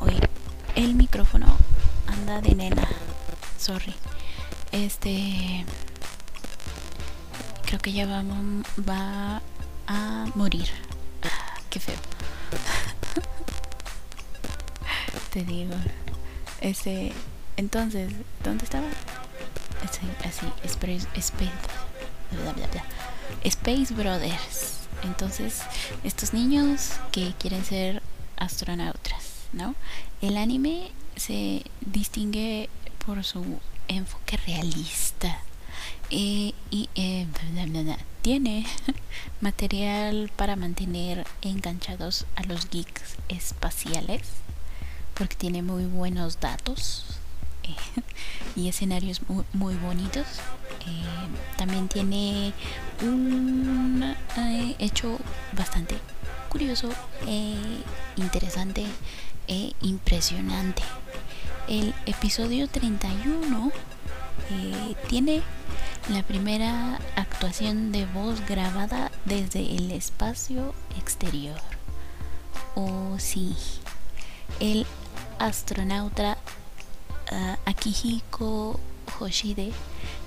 Uy, 0.00 0.20
el 0.74 0.94
micrófono 0.94 1.56
anda 2.06 2.42
de 2.42 2.54
nena. 2.54 2.86
Sorry. 3.58 3.94
Este. 4.72 5.64
Que 7.82 7.92
ya 7.92 8.06
va, 8.06 8.22
va 8.88 9.42
a 9.86 10.26
morir. 10.34 10.68
Qué 11.68 11.80
feo. 11.80 11.94
Te 15.32 15.44
digo. 15.44 15.74
Ese, 16.60 17.12
entonces, 17.58 18.10
¿dónde 18.42 18.64
estaba? 18.64 18.86
así, 20.24 20.46
Space, 20.64 21.06
Space, 21.16 21.52
Space 23.44 23.94
Brothers. 23.94 24.78
Entonces, 25.02 25.60
estos 26.04 26.32
niños 26.32 26.92
que 27.12 27.34
quieren 27.38 27.64
ser 27.64 28.02
astronautas, 28.36 29.48
¿no? 29.52 29.74
El 30.22 30.38
anime 30.38 30.92
se 31.16 31.64
distingue 31.80 32.70
por 33.04 33.22
su 33.24 33.60
enfoque 33.88 34.38
realista. 34.46 35.42
Y 36.10 36.54
eh, 36.94 37.26
tiene 38.22 38.66
material 39.40 40.30
para 40.36 40.56
mantener 40.56 41.26
enganchados 41.42 42.26
a 42.36 42.42
los 42.44 42.70
geeks 42.70 43.16
espaciales 43.28 44.22
porque 45.14 45.36
tiene 45.36 45.62
muy 45.62 45.86
buenos 45.86 46.40
datos 46.40 47.04
y 48.56 48.68
escenarios 48.68 49.20
muy, 49.28 49.44
muy 49.52 49.74
bonitos. 49.76 50.26
Eh, 50.86 51.56
también 51.56 51.88
tiene 51.88 52.52
un 53.02 54.14
eh, 54.36 54.76
hecho 54.78 55.18
bastante 55.52 55.96
curioso, 56.48 56.88
interesante 58.16 58.86
e 59.48 59.72
impresionante. 59.82 60.82
El 61.66 61.94
episodio 62.06 62.68
31 62.68 63.72
tiene 65.08 65.42
la 66.08 66.22
primera 66.22 66.98
actuación 67.16 67.90
de 67.90 68.04
voz 68.04 68.44
grabada 68.46 69.10
desde 69.24 69.60
el 69.76 69.90
espacio 69.90 70.74
exterior. 70.98 71.58
Oh 72.74 73.16
sí, 73.18 73.56
el 74.60 74.86
astronauta 75.38 76.36
uh, 77.32 77.70
Akihiko 77.70 78.78
Hoshide 79.18 79.72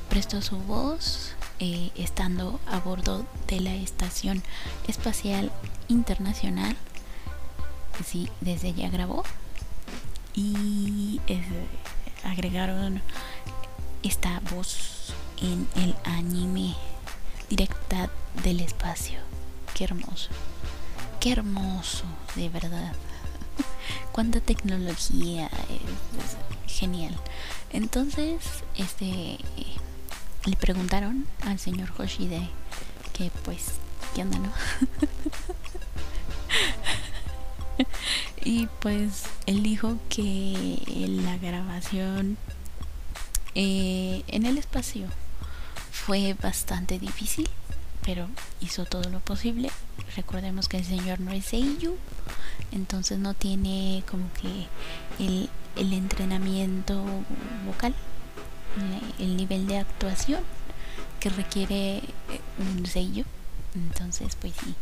prestó 0.09 0.41
su 0.41 0.57
voz 0.57 1.35
eh, 1.59 1.91
estando 1.95 2.59
a 2.67 2.79
bordo 2.79 3.25
de 3.47 3.59
la 3.59 3.75
Estación 3.75 4.41
Espacial 4.87 5.51
Internacional. 5.87 6.75
Sí, 8.05 8.29
desde 8.41 8.73
ya 8.73 8.89
grabó. 8.89 9.23
Y 10.33 11.19
eh, 11.27 11.43
agregaron 12.23 13.01
esta 14.03 14.39
voz 14.51 15.13
en 15.41 15.67
el 15.75 15.95
anime 16.03 16.75
directa 17.49 18.09
del 18.43 18.59
espacio. 18.59 19.19
Qué 19.73 19.85
hermoso. 19.85 20.29
Qué 21.19 21.31
hermoso, 21.31 22.05
de 22.35 22.49
verdad 22.49 22.93
cuánta 24.11 24.39
tecnología, 24.39 25.47
es, 25.47 26.71
genial. 26.71 27.17
Entonces, 27.71 28.43
este 28.75 29.39
le 30.45 30.55
preguntaron 30.55 31.25
al 31.41 31.59
señor 31.59 31.91
Hoshide 31.97 32.49
que 33.13 33.31
pues, 33.43 33.73
¿qué 34.15 34.21
onda, 34.21 34.39
no? 34.39 34.51
y 38.45 38.67
pues 38.79 39.23
él 39.45 39.63
dijo 39.63 39.97
que 40.09 40.81
la 41.23 41.37
grabación 41.37 42.37
eh, 43.55 44.23
en 44.27 44.45
el 44.45 44.57
espacio 44.57 45.07
fue 46.07 46.37
bastante 46.41 46.99
difícil, 46.99 47.49
pero 48.01 48.29
hizo 48.61 48.85
todo 48.85 49.09
lo 49.09 49.19
posible. 49.19 49.69
Recordemos 50.15 50.69
que 50.69 50.77
el 50.77 50.85
señor 50.85 51.19
no 51.19 51.33
es 51.33 51.47
Seiyu, 51.47 51.97
entonces 52.71 53.19
no 53.19 53.33
tiene 53.33 54.05
como 54.09 54.23
que 54.31 54.67
el, 55.21 55.49
el 55.75 55.91
entrenamiento 55.91 57.03
vocal, 57.65 57.93
el 59.19 59.35
nivel 59.35 59.67
de 59.67 59.79
actuación 59.79 60.39
que 61.19 61.29
requiere 61.29 61.97
eh, 61.97 62.03
un 62.57 62.85
sello. 62.85 63.25
Entonces, 63.75 64.37
pues 64.39 64.53
sí. 64.63 64.75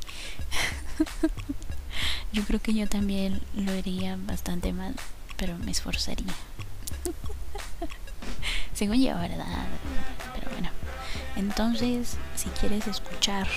yo 2.34 2.44
creo 2.44 2.62
que 2.62 2.76
yo 2.76 2.88
también 2.88 3.42
lo 3.56 3.72
haría 3.72 4.16
bastante 4.16 4.74
mal, 4.74 4.94
pero 5.38 5.58
me 5.58 5.72
esforzaría. 5.72 6.36
Según 8.76 9.02
yo, 9.02 9.16
¿verdad? 9.16 9.66
Entonces, 11.36 12.18
si 12.36 12.50
quieres 12.50 12.88
escuchar 12.88 13.48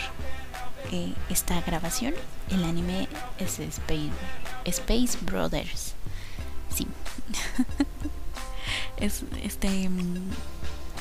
eh, 0.90 1.12
esta 1.28 1.60
grabación. 1.60 2.14
El 2.50 2.64
anime 2.64 3.08
es 3.38 3.58
Space, 3.58 4.10
Space 4.64 5.18
Brothers. 5.20 5.94
Sí. 6.74 6.86
es 8.96 9.24
este 9.42 9.88
mm, 9.88 10.30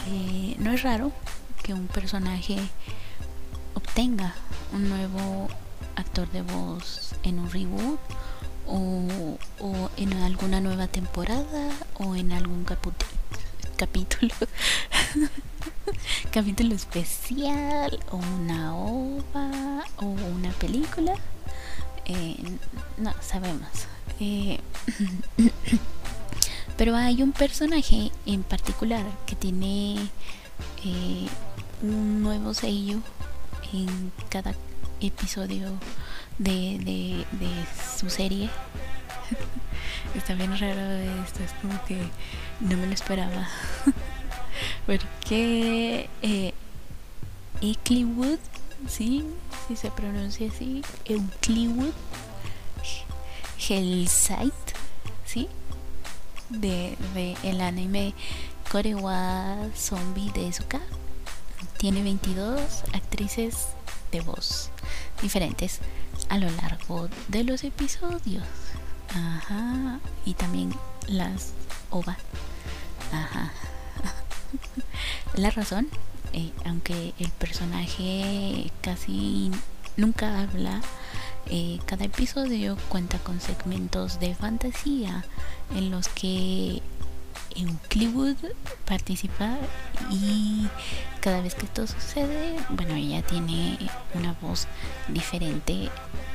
eh, 0.10 0.56
no 0.60 0.74
es 0.74 0.84
raro 0.84 1.12
que 1.64 1.74
un 1.74 1.88
personaje 1.88 2.58
obtenga 3.76 4.36
un 4.74 4.90
nuevo 4.90 5.48
actor 5.96 6.30
de 6.32 6.42
voz 6.42 7.16
en 7.24 7.40
un 7.40 7.50
reboot 7.50 8.00
o, 8.68 9.38
o 9.60 9.90
en 9.96 10.14
alguna 10.14 10.60
nueva 10.60 10.88
temporada 10.88 11.70
o 11.98 12.16
en 12.16 12.34
algún 12.34 12.66
capítulo 13.78 14.34
capítulo 16.32 16.76
especial 16.76 18.00
o 18.12 18.18
una 18.18 18.76
ova 18.76 19.84
o 19.98 20.06
una 20.06 20.52
película 20.54 21.14
eh, 22.06 22.38
no 22.98 23.14
sabemos 23.22 23.88
eh, 24.20 24.60
pero 26.78 26.96
hay 26.96 27.24
un 27.24 27.32
personaje 27.32 28.12
en 28.26 28.44
particular 28.44 29.04
que 29.26 29.36
tiene 29.36 29.96
eh, 30.86 31.28
un 31.82 32.22
nuevo 32.22 32.54
sello 32.54 33.00
en 33.74 34.12
cada 34.30 34.54
episodio 35.02 35.72
de, 36.38 37.26
de, 37.32 37.66
su 37.98 38.10
serie. 38.10 38.50
Está 40.16 40.34
bien 40.36 40.58
raro 40.58 40.82
esto, 41.26 41.44
es 41.44 41.52
como 41.62 41.84
que 41.86 41.98
no 42.60 42.78
me 42.78 42.88
lo 42.88 42.94
esperaba. 42.94 43.48
Porque 44.86 46.10
eh, 46.22 46.54
¿sí? 48.88 49.26
Si 49.68 49.76
se 49.76 49.92
pronuncia 49.92 50.50
así, 50.50 50.82
Eucliwood, 51.06 51.94
Hellside, 53.68 54.52
¿sí? 55.26 55.48
De, 56.50 56.96
de 57.14 57.36
el 57.44 57.62
anime 57.62 58.14
Korewa 58.72 59.58
Zombie 59.76 60.32
de 60.32 60.54
Suka. 60.54 60.82
Tiene 61.78 62.02
22 62.02 62.84
actrices 62.94 63.68
de 64.12 64.22
voz 64.22 64.72
diferentes 65.22 65.80
a 66.30 66.38
lo 66.38 66.50
largo 66.52 67.10
de 67.28 67.44
los 67.44 67.64
episodios. 67.64 68.44
Ajá. 69.10 70.00
Y 70.26 70.34
también 70.34 70.74
las 71.08 71.54
OVA. 71.90 72.18
Ajá. 73.12 73.52
La 75.36 75.50
razón, 75.52 75.88
eh, 76.34 76.52
aunque 76.66 77.14
el 77.20 77.30
personaje 77.32 78.72
casi 78.82 79.52
nunca 79.96 80.42
habla, 80.42 80.82
eh, 81.50 81.80
cada 81.86 82.06
episodio 82.06 82.78
cuenta 82.90 83.20
con 83.20 83.40
segmentos 83.40 84.20
de 84.20 84.36
fantasía 84.36 85.24
en 85.76 85.92
los 85.92 86.08
que 86.10 86.82
Euclid 87.56 88.36
participa 88.86 89.58
y 90.12 90.68
cada 91.22 91.42
vez 91.42 91.56
que 91.56 91.66
esto 91.66 91.88
sucede, 91.88 92.56
bueno, 92.70 92.96
ella 92.96 93.22
tiene 93.22 93.78
una 94.14 94.34
voz 94.42 94.68
diferente, 95.08 95.90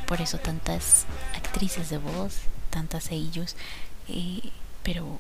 por 0.07 0.21
eso 0.21 0.39
tantas 0.39 1.07
actrices 1.37 1.91
de 1.91 1.99
voz, 1.99 2.39
tantas 2.71 3.11
ellos, 3.11 3.57
eh, 4.09 4.51
pero 4.83 5.19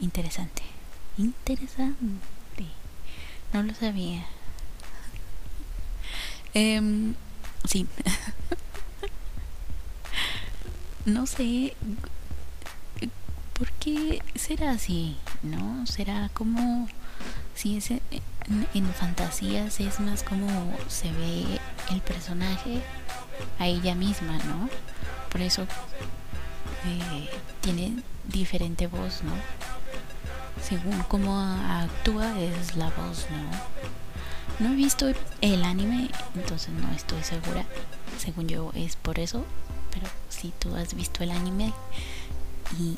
interesante, 0.00 0.62
interesante, 1.18 2.64
no 3.52 3.62
lo 3.62 3.74
sabía. 3.74 4.24
Eh, 6.54 7.12
sí, 7.64 7.86
no 11.04 11.26
sé 11.26 11.76
¿por 13.58 13.70
qué 13.72 14.22
será 14.36 14.70
así? 14.70 15.16
¿No? 15.42 15.84
¿Será 15.86 16.30
como 16.32 16.88
si 17.54 17.76
es 17.76 17.90
en, 17.90 18.00
fantasías 18.94 19.80
es 19.80 20.00
más 20.00 20.22
como 20.22 20.48
se 20.88 21.10
ve 21.12 21.44
el 21.90 22.00
personaje 22.00 22.80
a 23.58 23.66
ella 23.66 23.94
misma, 23.94 24.38
¿no? 24.44 24.70
Por 25.30 25.40
eso 25.42 25.62
eh, 26.86 27.28
tiene 27.60 28.02
diferente 28.28 28.86
voz, 28.86 29.22
¿no? 29.22 29.32
Según 30.62 31.02
cómo 31.08 31.40
actúa 31.40 32.38
es 32.40 32.76
la 32.76 32.90
voz, 32.90 33.26
¿no? 33.30 34.66
No 34.66 34.72
he 34.72 34.76
visto 34.76 35.06
el 35.40 35.64
anime, 35.64 36.10
entonces 36.34 36.70
no 36.70 36.90
estoy 36.92 37.22
segura. 37.22 37.64
Según 38.18 38.48
yo 38.48 38.72
es 38.74 38.96
por 38.96 39.18
eso, 39.18 39.44
pero 39.92 40.06
si 40.28 40.52
tú 40.58 40.74
has 40.74 40.94
visto 40.94 41.22
el 41.22 41.30
anime, 41.30 41.72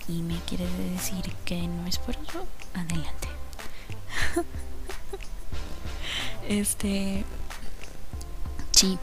y, 0.08 0.22
me 0.22 0.38
quiere 0.40 0.66
decir 0.92 1.32
que 1.44 1.68
no 1.68 1.86
es 1.86 1.98
por 1.98 2.16
eso, 2.16 2.46
adelante. 2.74 3.28
este. 6.48 7.24
Sí. 8.72 8.98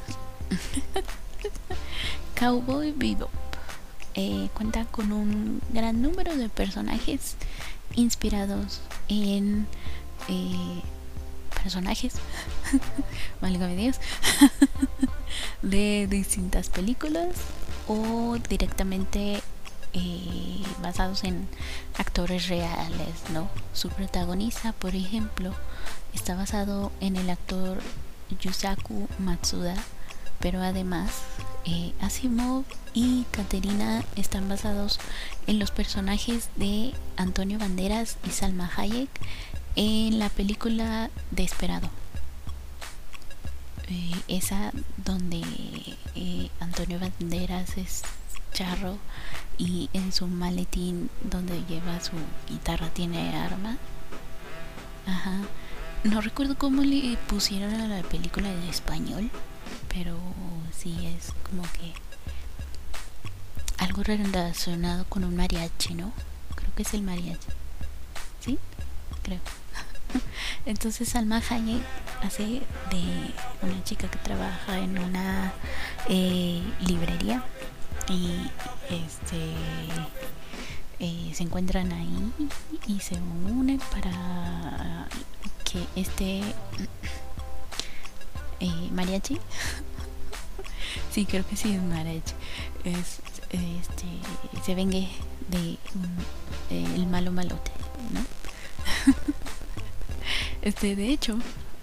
Cowboy 2.40 2.92
Bebop 2.92 3.30
eh, 4.20 4.50
cuenta 4.56 4.84
con 4.86 5.12
un 5.12 5.62
gran 5.70 6.02
número 6.02 6.36
de 6.36 6.50
personajes 6.50 7.36
inspirados 7.98 8.80
en 9.10 9.68
eh, 10.30 10.82
personajes, 11.62 12.14
Dios, 13.76 14.00
de 15.62 16.08
distintas 16.08 16.70
películas 16.70 17.36
o 17.88 18.38
directamente 18.50 19.42
eh, 19.94 20.64
basados 20.82 21.24
en 21.24 21.48
actores 21.98 22.48
reales, 22.48 23.30
¿no? 23.34 23.50
Su 23.74 23.90
protagonista, 23.90 24.74
por 24.74 24.96
ejemplo, 24.96 25.54
está 26.14 26.36
basado 26.36 26.92
en 27.02 27.16
el 27.16 27.30
actor 27.30 27.80
Yusaku 28.40 29.08
Matsuda, 29.20 29.76
pero 30.40 30.62
además 30.62 31.10
eh, 31.66 31.94
Asimov 32.02 32.64
y 32.94 33.26
Katerina 33.32 34.04
están 34.16 34.48
basados 34.50 35.00
en 35.48 35.60
los 35.60 35.72
personajes 35.72 36.50
de 36.56 36.94
Antonio 37.16 37.60
Banderas 37.60 38.18
y 38.26 38.32
Salma 38.32 38.72
Hayek 38.76 39.10
en 39.76 40.20
la 40.20 40.30
película 40.30 41.10
Desperado. 41.32 41.90
Eh, 43.90 44.12
esa 44.28 44.72
donde 44.98 45.42
Antonio 46.60 47.00
Banderas 47.00 47.78
es 47.78 48.02
charro 48.54 48.98
y 49.58 49.90
en 49.94 50.12
su 50.12 50.28
maletín 50.28 51.10
donde 51.24 51.64
lleva 51.66 52.00
su 52.00 52.14
guitarra 52.50 52.90
tiene 52.90 53.36
arma. 53.36 53.78
Ajá. 55.06 55.42
No 56.04 56.22
recuerdo 56.22 56.58
cómo 56.58 56.84
le 56.84 57.18
pusieron 57.28 57.74
a 57.74 57.88
la 57.88 58.04
película 58.04 58.52
en 58.52 58.64
español, 58.64 59.30
pero 59.90 60.18
sí 60.78 60.96
es 61.18 61.34
como 61.50 61.64
que 61.64 61.94
algo 63.78 64.04
relacionado 64.04 65.06
con 65.06 65.24
un 65.24 65.36
mariachi, 65.36 65.94
¿no? 65.94 66.12
Creo 66.56 66.74
que 66.76 66.84
es 66.84 66.94
el 66.94 67.02
mariachi. 67.04 67.48
¿Sí? 68.40 68.60
Creo. 69.24 69.40
Entonces 70.66 71.10
Salma 71.10 71.42
Hayek 71.50 71.84
hace 72.24 72.44
de 72.92 73.34
una 73.62 73.84
chica 73.84 74.10
que 74.10 74.18
trabaja 74.20 74.78
en 74.80 74.98
una 74.98 75.54
eh, 76.10 76.64
librería 76.86 77.44
y 78.10 78.50
este 78.90 79.54
eh, 81.00 81.32
se 81.34 81.44
encuentran 81.44 81.92
ahí 81.92 82.32
y 82.88 83.00
se 83.00 83.16
unen 83.16 83.80
para 83.92 85.08
que 85.64 85.86
este 85.96 86.42
eh, 88.60 88.90
mariachi 88.92 89.40
sí 91.12 91.26
creo 91.26 91.46
que 91.48 91.56
sí 91.56 91.74
es 91.74 91.82
mariachi 91.82 92.34
es, 92.84 93.20
este 93.52 94.64
se 94.66 94.76
vengue 94.76 95.08
de 95.50 95.78
el 96.70 97.08
malo 97.08 97.32
malote 97.32 97.72
¿no? 98.14 98.22
este 100.62 100.96
de 100.96 101.10
hecho 101.10 101.38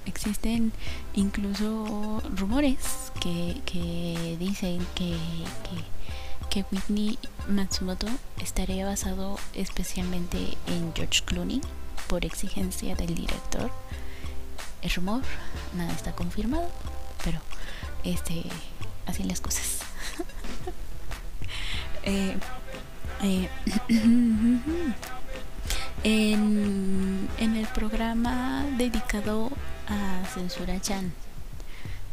existen 0.07 0.73
incluso 1.15 2.23
rumores 2.37 3.13
que, 3.21 3.61
que 3.65 4.37
dicen 4.39 4.87
que, 4.95 5.13
que 5.65 5.95
que 6.55 6.65
Whitney 6.71 7.19
Matsumoto 7.49 8.07
estaría 8.41 8.87
basado 8.87 9.39
especialmente 9.55 10.39
en 10.69 10.95
George 10.95 11.23
Clooney 11.25 11.61
por 12.07 12.25
exigencia 12.25 12.95
del 12.95 13.13
director. 13.13 13.73
Es 14.85 14.97
rumor, 14.97 15.23
nada 15.75 15.91
está 15.93 16.13
confirmado, 16.13 16.69
pero 17.25 17.41
este 18.05 18.45
así 19.07 19.25
las 19.25 19.41
cosas. 19.41 19.81
Eh, 22.07 22.37
eh, 23.23 23.49
en, 26.05 27.29
el 27.39 27.67
programa 27.69 28.63
dedicado 28.77 29.51
a 29.89 30.23
Censura 30.35 30.79
Chan 30.83 31.15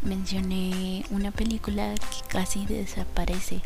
mencioné 0.01 1.03
una 1.09 1.31
película 1.31 1.93
que 1.95 2.27
casi 2.29 2.65
desaparece 2.65 3.59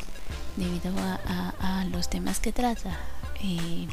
debido 0.55 0.95
a, 1.27 1.85
los 1.91 2.09
temas 2.09 2.39
que 2.39 2.51
trata. 2.51 2.97
Eh, 3.43 3.87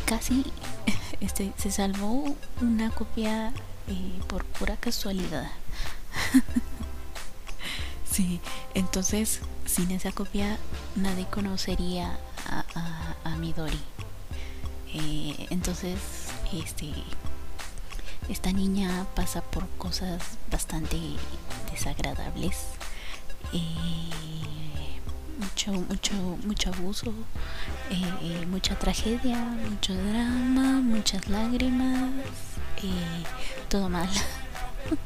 casi 0.04 0.44
este, 1.22 1.54
se 1.56 1.70
salvó 1.70 2.36
una 2.60 2.90
copia 2.90 3.54
eh, 3.88 4.20
por 4.26 4.44
pura 4.44 4.76
casualidad. 4.76 5.50
sí, 8.12 8.38
entonces 8.74 9.40
sin 9.64 9.90
esa 9.92 10.12
copia 10.12 10.58
nadie 10.94 11.24
conocería 11.24 12.18
a 13.24 13.36
Midori. 13.36 13.80
Eh, 14.92 15.46
entonces, 15.48 15.98
este, 16.52 16.92
esta 18.28 18.52
niña 18.52 19.06
pasa 19.14 19.40
por 19.40 19.66
cosas 19.78 20.22
bastante 20.50 20.98
desagradables. 21.72 22.77
Eh, 23.52 25.00
mucho, 25.38 25.72
mucho, 25.72 26.14
mucho 26.44 26.70
abuso, 26.70 27.12
eh, 27.90 28.46
mucha 28.46 28.78
tragedia, 28.78 29.36
mucho 29.36 29.94
drama, 29.94 30.80
muchas 30.80 31.28
lágrimas, 31.28 32.10
todo 33.68 33.88
mal. 33.88 34.08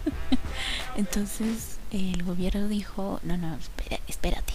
Entonces 0.97 1.79
el 1.91 2.23
gobierno 2.23 2.69
dijo, 2.69 3.21
no, 3.23 3.37
no, 3.37 3.59
espérate, 4.09 4.55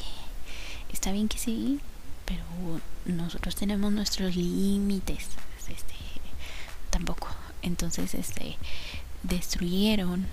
está 0.92 1.12
bien 1.12 1.28
que 1.28 1.38
sí, 1.38 1.80
pero 2.26 2.44
nosotros 3.06 3.56
tenemos 3.56 3.92
nuestros 3.92 4.36
límites. 4.36 5.28
Este, 5.70 5.96
tampoco. 6.90 7.28
Entonces, 7.62 8.14
este, 8.14 8.58
destruyeron 9.24 10.28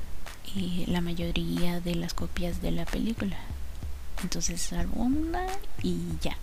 la 0.87 1.01
mayoría 1.01 1.81
de 1.81 1.95
las 1.95 2.15
copias 2.15 2.63
de 2.63 2.71
la 2.71 2.85
película. 2.85 3.37
Entonces 4.23 4.61
salvo 4.61 5.03
una 5.03 5.47
y 5.83 5.99
ya. 6.21 6.37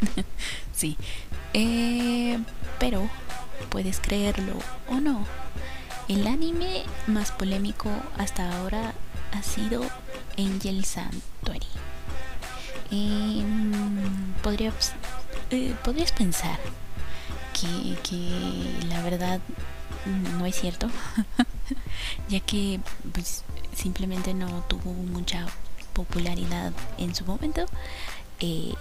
sí. 0.74 0.96
Eh, 1.52 2.38
pero, 2.78 3.08
puedes 3.70 4.00
creerlo 4.00 4.54
o 4.88 5.00
no, 5.00 5.24
el 6.08 6.26
anime 6.26 6.82
más 7.06 7.30
polémico 7.32 7.88
hasta 8.18 8.58
ahora 8.58 8.92
ha 9.32 9.42
sido 9.42 9.82
Angel 10.36 10.84
Sanctuary. 10.84 11.66
Eh, 12.90 13.42
podrías, 14.42 14.92
podrías 15.82 16.12
pensar 16.12 16.58
que, 17.58 17.96
que, 18.02 18.86
la 18.88 19.02
verdad 19.02 19.40
no 20.38 20.44
es 20.44 20.56
cierto, 20.56 20.88
ya 22.28 22.40
que 22.40 22.80
pues, 23.12 23.44
simplemente 23.74 24.34
no 24.34 24.62
tuvo 24.68 24.92
mucha 24.92 25.46
popularidad 25.92 26.72
en 26.98 27.14
su 27.14 27.24
momento. 27.24 27.66
Eh, 28.40 28.74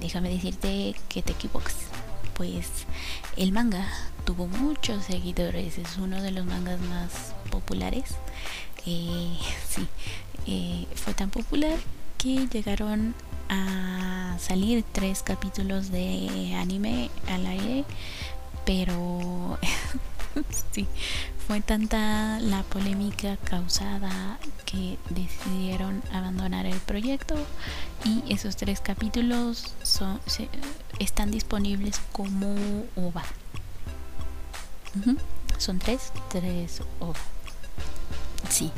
déjame 0.00 0.28
decirte 0.28 0.94
que 1.08 1.22
te 1.22 1.32
equivocas, 1.32 1.76
pues 2.34 2.66
el 3.36 3.52
manga 3.52 3.86
tuvo 4.24 4.46
muchos 4.46 5.04
seguidores, 5.04 5.78
es 5.78 5.96
uno 5.96 6.22
de 6.22 6.30
los 6.30 6.44
mangas 6.46 6.80
más 6.80 7.34
populares. 7.50 8.14
Eh, 8.86 9.36
sí, 9.68 9.86
eh, 10.46 10.86
fue 10.94 11.14
tan 11.14 11.30
popular 11.30 11.76
que 12.16 12.46
llegaron 12.48 13.14
a 13.48 14.36
salir 14.38 14.84
tres 14.92 15.22
capítulos 15.22 15.90
de 15.90 16.54
anime 16.58 17.10
al 17.28 17.46
aire, 17.46 17.84
pero 18.64 19.58
sí, 20.72 20.86
fue 21.46 21.60
tanta 21.60 22.38
la 22.40 22.62
polémica 22.62 23.36
causada 23.38 24.38
que 24.66 24.98
decidieron 25.10 26.02
abandonar 26.12 26.66
el 26.66 26.78
proyecto 26.80 27.34
y 28.04 28.22
esos 28.32 28.56
tres 28.56 28.80
capítulos 28.80 29.74
son, 29.82 30.20
están 30.98 31.30
disponibles 31.30 32.00
como 32.12 32.54
OVA. 32.96 33.24
Son 35.58 35.78
tres, 35.78 36.12
tres 36.28 36.82
OVA. 37.00 37.18
Sí. 38.48 38.70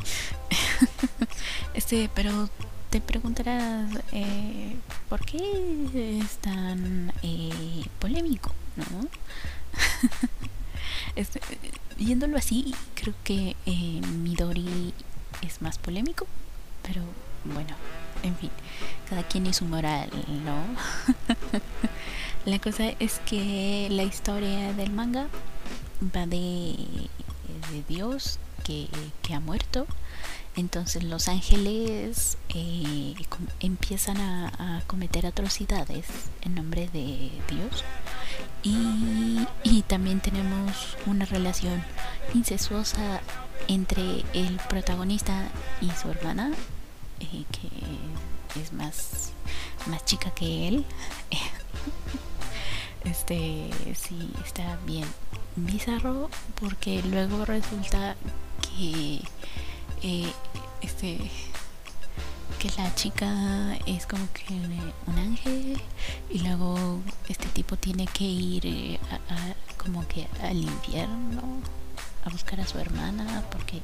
este, 1.73 2.09
pero 2.13 2.49
te 2.89 3.01
preguntarás 3.01 3.89
eh, 4.11 4.75
por 5.09 5.25
qué 5.25 6.19
es 6.21 6.37
tan 6.37 7.13
eh, 7.23 7.85
polémico, 7.99 8.53
¿no? 8.75 9.07
este, 11.15 11.41
yéndolo 11.97 12.37
así, 12.37 12.73
creo 12.95 13.13
que 13.23 13.55
eh, 13.65 14.01
Midori 14.07 14.93
es 15.41 15.61
más 15.61 15.77
polémico, 15.77 16.27
pero 16.81 17.01
bueno, 17.45 17.75
en 18.23 18.35
fin, 18.35 18.51
cada 19.09 19.23
quien 19.23 19.47
es 19.47 19.57
su 19.57 19.65
moral, 19.65 20.09
¿no? 20.45 20.63
la 22.51 22.59
cosa 22.59 22.89
es 22.99 23.19
que 23.25 23.87
la 23.89 24.03
historia 24.03 24.73
del 24.73 24.91
manga 24.91 25.27
va 26.15 26.25
de, 26.25 26.75
de 27.71 27.83
Dios 27.87 28.39
que, 28.63 28.87
que 29.21 29.33
ha 29.33 29.39
muerto 29.39 29.87
entonces 30.55 31.03
los 31.03 31.27
ángeles 31.27 32.37
eh, 32.49 33.13
empiezan 33.59 34.17
a, 34.17 34.83
cometer 34.87 35.25
atrocidades 35.25 36.05
en 36.41 36.55
nombre 36.55 36.89
de 36.91 37.31
Dios. 37.47 37.83
Y, 38.63 39.83
también 39.87 40.21
tenemos 40.21 40.97
una 41.05 41.25
relación 41.25 41.83
incestuosa 42.33 43.21
entre 43.67 44.23
el 44.33 44.57
protagonista 44.69 45.49
y 45.81 45.89
su 45.91 46.09
hermana, 46.09 46.51
eh, 47.19 47.43
que 47.51 48.61
es 48.61 48.71
más, 48.71 49.31
más 49.87 50.05
chica 50.05 50.31
que 50.31 50.67
él. 50.67 50.85
este 53.03 53.69
sí 53.97 54.29
está 54.45 54.77
bien 54.85 55.05
bizarro 55.55 56.29
porque 56.59 57.01
luego 57.03 57.45
resulta 57.45 58.15
que 58.61 59.21
eh, 60.03 60.31
este 60.81 61.17
que 62.59 62.69
la 62.77 62.93
chica 62.93 63.75
es 63.87 64.05
como 64.05 64.27
que 64.33 64.53
un 65.07 65.17
ángel 65.17 65.81
y 66.29 66.39
luego 66.39 66.99
este 67.27 67.47
tipo 67.47 67.75
tiene 67.75 68.05
que 68.05 68.23
ir 68.23 68.65
eh, 68.65 68.99
como 69.77 70.07
que 70.07 70.27
al 70.43 70.57
infierno 70.57 71.41
a 72.23 72.29
buscar 72.29 72.59
a 72.61 72.67
su 72.67 72.77
hermana 72.77 73.43
porque 73.51 73.81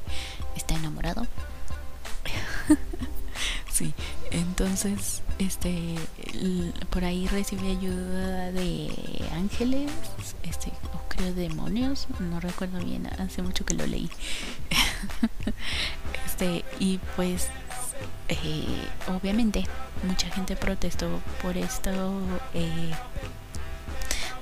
está 0.56 0.76
enamorado. 0.76 1.26
Sí 3.72 3.94
entonces 4.32 5.22
este 5.40 5.96
por 6.90 7.06
ahí 7.06 7.28
recibe 7.28 7.72
ayuda 7.72 8.52
de 8.52 8.90
ángeles 9.34 9.92
este 10.44 10.72
o 10.94 11.10
creo 11.10 11.34
demonios 11.34 12.08
no 12.20 12.40
recuerdo 12.40 12.84
bien 12.84 13.08
hace 13.20 13.42
mucho 13.42 13.66
que 13.66 13.74
lo 13.74 13.86
leí 13.86 14.10
este, 16.38 16.64
y 16.80 17.00
pues 17.16 17.48
eh, 18.28 18.88
obviamente 19.08 19.66
mucha 20.08 20.30
gente 20.30 20.56
protestó 20.56 21.08
por 21.42 21.58
esto 21.58 21.90
eh, 22.54 22.92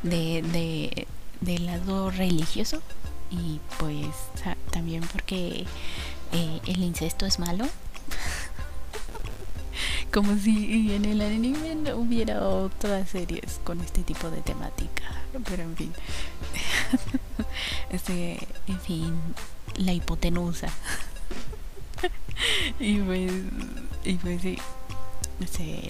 de, 0.04 1.08
del 1.40 1.66
lado 1.66 2.12
religioso 2.12 2.82
y 3.32 3.62
pues 3.80 4.10
también 4.72 5.04
porque 5.10 5.66
eh, 6.34 6.60
el 6.68 6.84
incesto 6.84 7.26
es 7.26 7.40
malo. 7.40 7.64
Como 10.14 10.38
si 10.38 10.94
en 10.94 11.06
el 11.06 11.22
anime 11.22 11.94
hubiera 11.94 12.46
otras 12.46 13.10
series 13.10 13.62
con 13.64 13.80
este 13.80 14.04
tipo 14.04 14.30
de 14.30 14.42
temática 14.42 15.04
pero 15.48 15.64
en 15.64 15.78
fin. 15.78 15.94
Este 17.90 18.38
en 18.68 18.82
fin 18.82 19.14
la 19.78 19.94
hipotenusa 19.94 20.68
y 22.80 22.98
pues, 23.00 23.32
y 24.04 24.14
pues 24.16 24.42
sí, 24.42 24.58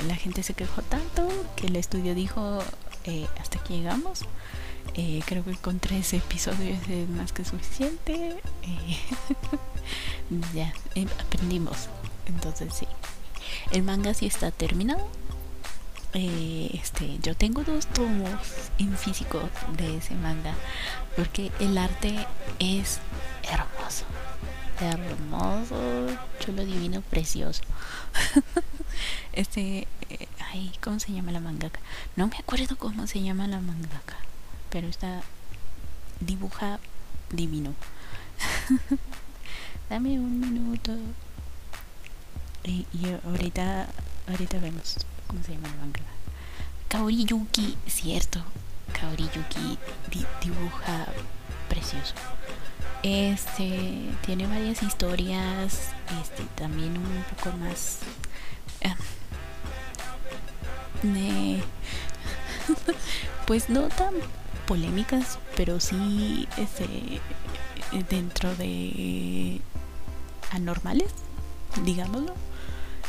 la 0.07 0.15
gente 0.15 0.43
se 0.43 0.53
quejó 0.53 0.81
tanto 0.81 1.27
que 1.55 1.67
el 1.67 1.75
estudio 1.75 2.15
dijo, 2.15 2.63
eh, 3.05 3.27
hasta 3.39 3.59
aquí 3.59 3.77
llegamos. 3.77 4.21
Eh, 4.95 5.21
creo 5.25 5.43
que 5.43 5.55
con 5.55 5.79
tres 5.79 6.13
episodios 6.13 6.77
es 6.89 7.09
más 7.09 7.31
que 7.31 7.45
suficiente. 7.45 8.37
Eh, 8.63 8.97
ya, 10.53 10.73
aprendimos. 11.19 11.89
Entonces 12.27 12.73
sí. 12.73 12.87
El 13.71 13.83
manga 13.83 14.13
sí 14.13 14.25
está 14.25 14.51
terminado. 14.51 15.07
este, 16.13 17.19
yo 17.21 17.35
tengo 17.35 17.63
dos 17.63 17.87
tomos 17.87 18.31
en 18.77 18.97
físico 18.97 19.41
de 19.77 19.97
ese 19.97 20.15
manga 20.15 20.53
porque 21.17 21.51
el 21.59 21.77
arte 21.77 22.25
es 22.59 22.99
hermoso 23.43 24.05
hermoso, 24.79 25.75
chulo, 26.39 26.65
divino, 26.65 27.01
precioso. 27.01 27.61
este, 29.33 29.87
eh, 30.09 30.27
ay, 30.51 30.71
¿cómo 30.81 30.99
se 30.99 31.11
llama 31.11 31.31
la 31.31 31.39
mangaka? 31.39 31.79
No 32.15 32.27
me 32.27 32.37
acuerdo 32.37 32.77
cómo 32.77 33.07
se 33.07 33.21
llama 33.21 33.47
la 33.47 33.59
mangaka, 33.59 34.17
pero 34.69 34.87
está 34.87 35.21
dibuja 36.19 36.79
divino. 37.31 37.73
Dame 39.89 40.19
un 40.19 40.39
minuto. 40.39 40.93
Y, 42.63 42.85
ahorita, 43.25 43.87
ahorita 44.27 44.57
vemos 44.59 44.97
cómo 45.27 45.43
se 45.43 45.53
llama 45.53 45.67
el 45.67 45.75
manga. 45.77 45.99
Kaori 46.87 47.25
Yuki, 47.25 47.77
cierto. 47.87 48.41
Kaori 48.93 49.29
Yuki 49.29 49.77
dibuja 50.41 51.07
precioso. 51.69 52.15
Este 53.07 53.99
tiene 54.25 54.47
varias 54.47 54.81
historias, 54.81 55.91
este 56.23 56.43
también 56.55 56.97
un 56.97 57.23
poco 57.35 57.55
más 57.57 57.99
eh, 61.03 61.61
pues 63.45 63.69
no 63.69 63.89
tan 63.89 64.15
polémicas, 64.65 65.37
pero 65.55 65.79
sí 65.79 66.47
este 66.57 67.21
dentro 68.09 68.55
de 68.55 69.61
anormales, 70.49 71.11
digámoslo. 71.83 72.33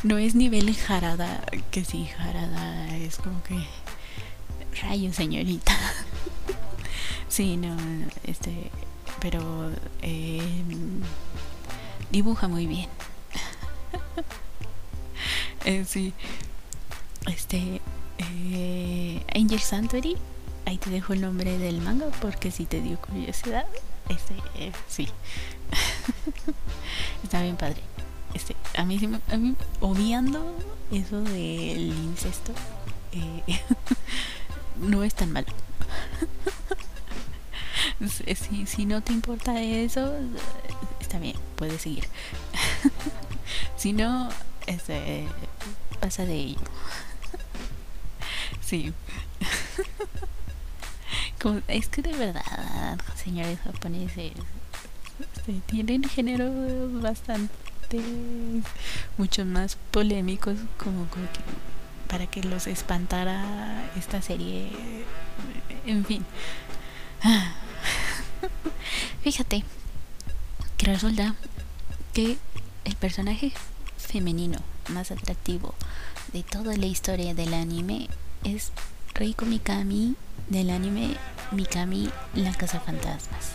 No 0.03 0.19
es 0.19 0.35
nivel 0.35 0.75
jarada, 0.75 1.43
que 1.71 1.83
sí, 1.83 2.05
jarada 2.05 2.95
es 2.97 3.17
como 3.17 3.41
que 3.41 3.57
rayo 4.83 5.11
señorita. 5.11 5.75
sí, 7.29 7.57
no, 7.57 7.75
este, 8.25 8.69
pero 9.19 9.71
eh, 10.01 10.41
dibuja 12.11 12.47
muy 12.47 12.65
bien. 12.65 12.89
eh, 15.65 15.85
sí, 15.85 16.13
este, 17.27 17.81
eh, 18.17 19.23
Angel 19.35 19.59
Sanctuary, 19.59 20.17
ahí 20.65 20.77
te 20.77 20.89
dejo 20.89 21.13
el 21.13 21.21
nombre 21.21 21.57
del 21.57 21.81
manga 21.81 22.07
porque 22.21 22.51
si 22.51 22.65
te 22.65 22.81
dio 22.81 22.99
curiosidad, 22.99 23.65
este, 24.09 24.35
eh, 24.55 24.71
sí, 24.87 25.07
está 27.23 27.41
bien 27.41 27.57
padre. 27.57 27.81
Este, 28.33 28.55
a 28.75 28.83
mí, 28.83 28.99
a 29.31 29.37
mí 29.37 29.55
obviando 29.79 30.55
eso 30.91 31.21
del 31.21 31.93
incesto, 31.93 32.51
no 34.79 35.03
es 35.03 35.15
tan 35.15 35.31
malo. 35.31 35.47
Si, 38.35 38.65
si 38.65 38.85
no 38.85 39.01
te 39.01 39.13
importa 39.13 39.61
eso, 39.61 40.13
está 40.99 41.19
bien, 41.19 41.35
puedes 41.55 41.81
seguir. 41.81 42.07
si 43.77 43.93
no, 43.93 44.29
este, 44.67 45.27
pasa 45.99 46.25
de 46.25 46.35
ello. 46.35 46.59
sí. 48.61 48.93
es 51.67 51.87
que 51.87 52.01
de 52.01 52.13
verdad, 52.13 52.99
señores 53.15 53.59
japoneses, 53.59 54.33
este, 55.19 55.53
tienen 55.65 56.03
géneros 56.03 57.01
bastante, 57.01 57.51
mucho 59.17 59.45
más 59.45 59.77
polémicos 59.91 60.57
como 60.77 61.07
para 62.09 62.27
que 62.27 62.43
los 62.43 62.67
espantara 62.67 63.89
esta 63.95 64.21
serie. 64.21 64.69
En 65.85 66.03
fin. 66.03 66.25
Fíjate 69.23 69.63
que 70.77 70.85
resulta 70.85 71.35
que 72.13 72.37
el 72.85 72.95
personaje 72.95 73.51
femenino 73.97 74.59
más 74.89 75.11
atractivo 75.11 75.75
de 76.33 76.43
toda 76.43 76.75
la 76.77 76.85
historia 76.85 77.33
del 77.33 77.53
anime 77.53 78.07
es 78.43 78.71
Reiko 79.13 79.45
Mikami 79.45 80.15
del 80.49 80.69
anime 80.69 81.15
Mikami 81.51 82.09
la 82.35 82.53
Casa 82.53 82.79
Fantasmas. 82.79 83.51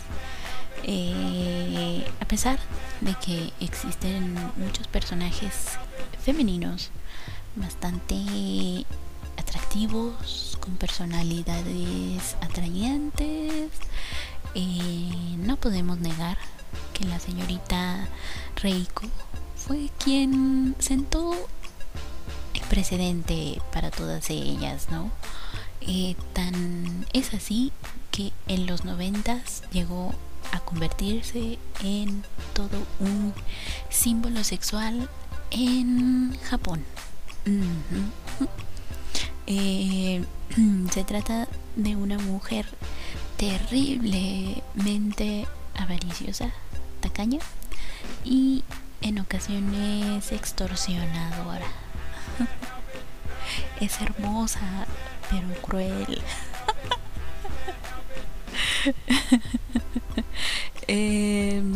Eh, 0.83 2.05
a 2.19 2.25
pesar 2.25 2.59
de 3.01 3.15
que 3.15 3.53
existen 3.61 4.35
muchos 4.57 4.87
personajes 4.87 5.77
femeninos 6.21 6.91
bastante 7.55 8.85
atractivos, 9.37 10.57
con 10.59 10.75
personalidades 10.75 12.35
atrayentes, 12.41 13.69
eh, 14.55 15.35
no 15.37 15.57
podemos 15.57 15.99
negar 15.99 16.37
que 16.93 17.05
la 17.05 17.19
señorita 17.19 18.07
Reiko 18.61 19.03
fue 19.55 19.89
quien 19.97 20.75
sentó 20.79 21.33
el 22.53 22.61
precedente 22.61 23.61
para 23.71 23.91
todas 23.91 24.29
ellas, 24.29 24.87
¿no? 24.91 25.11
Eh, 25.81 26.15
tan 26.33 27.05
es 27.13 27.33
así 27.33 27.71
que 28.11 28.31
en 28.47 28.67
los 28.67 28.85
noventas 28.85 29.63
llegó 29.71 30.13
a 30.51 30.59
convertirse 30.59 31.57
en 31.83 32.23
todo 32.53 32.83
un 32.99 33.33
símbolo 33.89 34.43
sexual 34.43 35.09
en 35.51 36.37
Japón. 36.43 36.83
Eh, 39.45 40.23
se 40.91 41.03
trata 41.03 41.47
de 41.75 41.95
una 41.95 42.19
mujer 42.19 42.65
terriblemente 43.37 45.47
avariciosa, 45.75 46.51
tacaña 47.01 47.39
y 48.23 48.63
en 49.01 49.19
ocasiones 49.19 50.31
extorsionadora. 50.31 51.67
es 53.79 54.01
hermosa, 54.01 54.87
pero 55.29 55.47
cruel. 55.61 56.21
Em, 60.87 61.73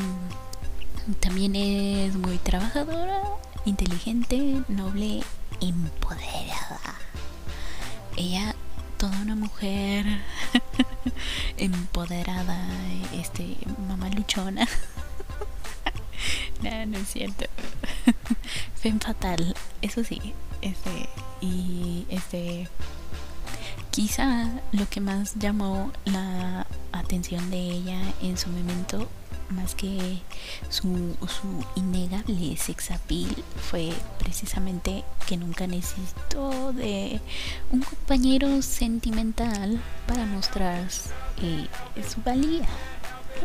también 1.22 1.56
es 1.56 2.16
muy 2.16 2.38
trabajadora, 2.40 3.22
inteligente, 3.66 4.64
noble, 4.68 5.24
empoderada. 5.62 6.96
Ella, 8.18 8.56
toda 8.98 9.18
una 9.22 9.36
mujer 9.36 10.06
empoderada, 11.58 12.58
este, 13.14 13.56
mamá 13.88 14.10
luchona. 14.10 14.68
no, 16.64 16.86
no 16.88 16.98
es 16.98 17.08
cierto. 17.08 17.46
Fem 18.76 19.00
fatal, 19.00 19.56
eso 19.82 20.04
sí, 20.04 20.34
este, 20.62 21.10
y 21.42 22.06
este, 22.10 22.68
quizá 23.98 24.48
lo 24.74 24.88
que 24.88 25.02
más 25.02 25.34
llamó 25.40 25.92
la 26.06 26.68
atención 26.92 27.50
de 27.50 27.58
ella 27.58 28.00
en 28.22 28.38
su 28.38 28.48
momento 28.48 29.10
más 29.50 29.74
que 29.74 30.20
su, 30.70 31.18
su 31.22 31.66
innegable 31.76 32.56
sex 32.58 32.92
appeal 32.92 33.44
fue 33.60 33.92
precisamente 34.20 35.04
que 35.26 35.36
nunca 35.36 35.66
necesitó 35.66 36.74
de 36.74 37.20
un 37.72 37.82
compañero 37.82 38.62
sentimental 38.62 39.82
para 40.06 40.28
mostrar 40.28 40.88
eh, 41.42 41.66
su 42.08 42.22
valía. 42.22 42.68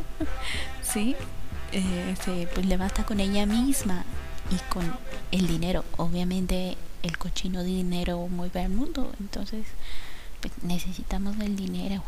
¿Sí? 0.82 1.16
Eh, 1.72 2.14
pues 2.52 2.66
le 2.66 2.76
basta 2.76 3.06
con 3.06 3.20
ella 3.20 3.46
misma 3.46 4.04
y 4.50 4.56
con 4.70 4.84
el 5.30 5.46
dinero. 5.46 5.82
Obviamente 5.96 6.76
el 7.02 7.16
cochino 7.16 7.62
dinero 7.62 8.28
mueve 8.28 8.60
al 8.60 8.70
mundo, 8.70 9.14
entonces 9.18 9.64
pues 10.42 10.52
necesitamos 10.62 11.38
del 11.38 11.56
dinero. 11.56 12.02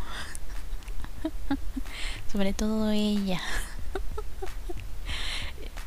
Sobre 2.33 2.53
todo 2.53 2.91
ella. 2.91 3.41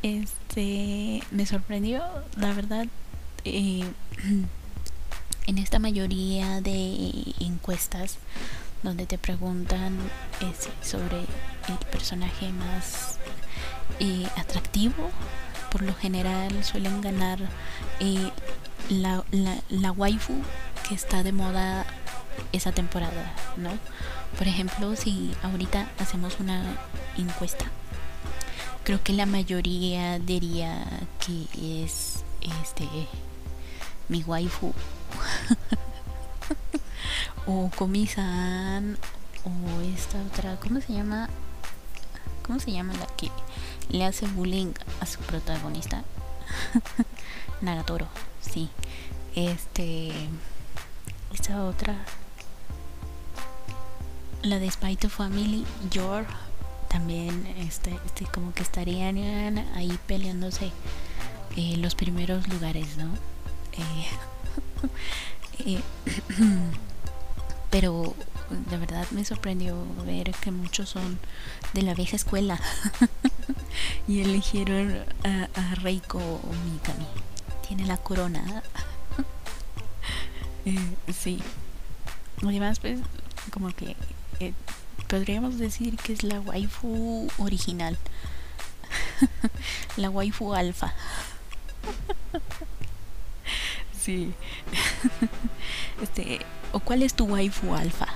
Este 0.04 1.24
me 1.32 1.46
sorprendió, 1.48 2.04
la 2.38 2.54
verdad, 2.54 2.86
eh, 3.46 3.84
en 5.48 5.58
esta 5.58 5.80
mayoría 5.80 6.62
de 6.62 7.34
encuestas 7.40 8.18
donde 8.84 9.06
te 9.06 9.18
preguntan 9.18 9.98
sobre 10.82 11.18
el 11.20 11.78
personaje 11.92 12.52
más 12.52 13.18
eh, 14.00 14.28
atractivo, 14.38 15.10
por 15.72 15.82
lo 15.82 15.96
general 15.96 16.64
suelen 16.64 17.02
ganar 17.02 17.40
eh, 18.00 18.32
la, 18.90 19.24
la, 19.32 19.58
la 19.70 19.92
waifu 19.92 20.34
que 20.88 20.96
está 20.96 21.24
de 21.24 21.32
moda 21.32 21.86
esa 22.52 22.72
temporada, 22.72 23.34
¿no? 23.58 23.72
Por 24.38 24.48
ejemplo, 24.48 24.96
si 24.96 25.34
ahorita 25.44 25.90
hacemos 26.00 26.40
una 26.40 26.64
encuesta, 27.18 27.66
creo 28.84 29.04
que 29.04 29.14
la 29.14 29.26
mayoría 29.26 30.20
diría 30.20 30.86
que 31.26 31.84
es 31.84 32.24
este 32.64 32.88
mi 34.10 34.24
waifu 34.24 34.74
o 37.48 37.70
Komi-san 37.76 38.98
o 39.44 39.82
esta 39.82 40.22
otra, 40.22 40.58
¿cómo 40.58 40.82
se 40.82 40.94
llama? 40.94 41.30
¿Cómo 42.44 42.60
se 42.60 42.72
llama 42.72 42.94
la 42.94 43.08
que 43.18 43.30
le 43.90 44.06
hace 44.06 44.28
bullying 44.28 44.74
a 45.02 45.06
su 45.06 45.20
protagonista? 45.20 46.04
Nagatoro, 47.62 48.08
sí. 48.42 48.70
Este 49.36 50.12
esta 51.34 51.64
otra 51.64 51.96
la 54.50 54.60
de 54.60 54.72
Spy 54.72 54.96
to 54.96 55.10
Family, 55.10 55.66
Yor 55.92 56.26
también 56.88 57.46
este, 57.58 57.98
este 58.06 58.26
como 58.26 58.54
que 58.54 58.64
estarían 58.64 59.18
ahí 59.76 60.00
peleándose 60.08 60.72
eh, 61.58 61.76
los 61.78 61.96
primeros 61.96 62.48
lugares, 62.48 62.98
¿no? 62.98 63.10
Eh, 65.66 65.82
pero 67.70 68.16
de 68.70 68.78
verdad 68.78 69.06
me 69.12 69.26
sorprendió 69.26 69.76
ver 70.06 70.32
que 70.32 70.52
muchos 70.52 70.90
son 70.90 71.20
de 71.74 71.82
la 71.82 71.94
vieja 71.94 72.16
escuela 72.16 72.60
y 74.08 74.22
eligieron 74.22 75.04
a, 75.26 75.50
a 75.60 75.76
Reiko 75.76 76.20
Mikami. 76.66 77.08
Tiene 77.68 77.86
la 77.86 77.98
corona. 77.98 78.64
sí. 81.14 81.40
Además, 82.42 82.80
pues, 82.80 83.00
como 83.52 83.70
que 83.70 83.98
podríamos 85.08 85.58
decir 85.58 85.98
que 85.98 86.14
es 86.14 86.24
la 86.24 86.40
waifu 86.40 87.28
original. 87.38 87.98
la 89.98 90.10
waifu 90.10 90.54
alfa. 90.54 90.94
sí. 94.02 94.34
este, 96.02 96.40
¿o 96.72 96.80
cuál 96.80 97.04
es 97.04 97.14
tu 97.14 97.26
waifu 97.26 97.74
alfa? 97.74 98.08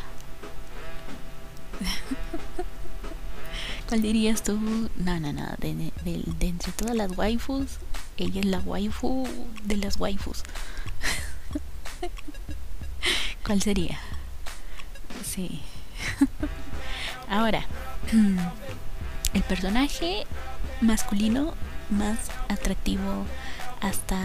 ¿Cuál 3.88 4.02
dirías 4.04 4.44
tú? 4.44 4.58
No, 4.96 5.20
no, 5.20 5.34
no. 5.34 5.48
De, 5.58 5.92
de, 6.06 6.48
entre 6.48 6.72
todas 6.72 6.96
las 6.96 7.18
waifus, 7.18 7.80
ella 8.16 8.40
es 8.40 8.46
la 8.46 8.60
waifu 8.60 9.28
de 9.64 9.76
las 9.76 10.00
waifus. 10.00 10.44
¿Cuál 13.46 13.62
sería? 13.62 14.00
Sí. 15.26 15.62
Ahora, 17.30 17.66
el 19.34 19.44
personaje 19.44 20.26
masculino 20.82 21.54
más 21.90 22.18
atractivo 22.50 23.26
hasta 23.82 24.18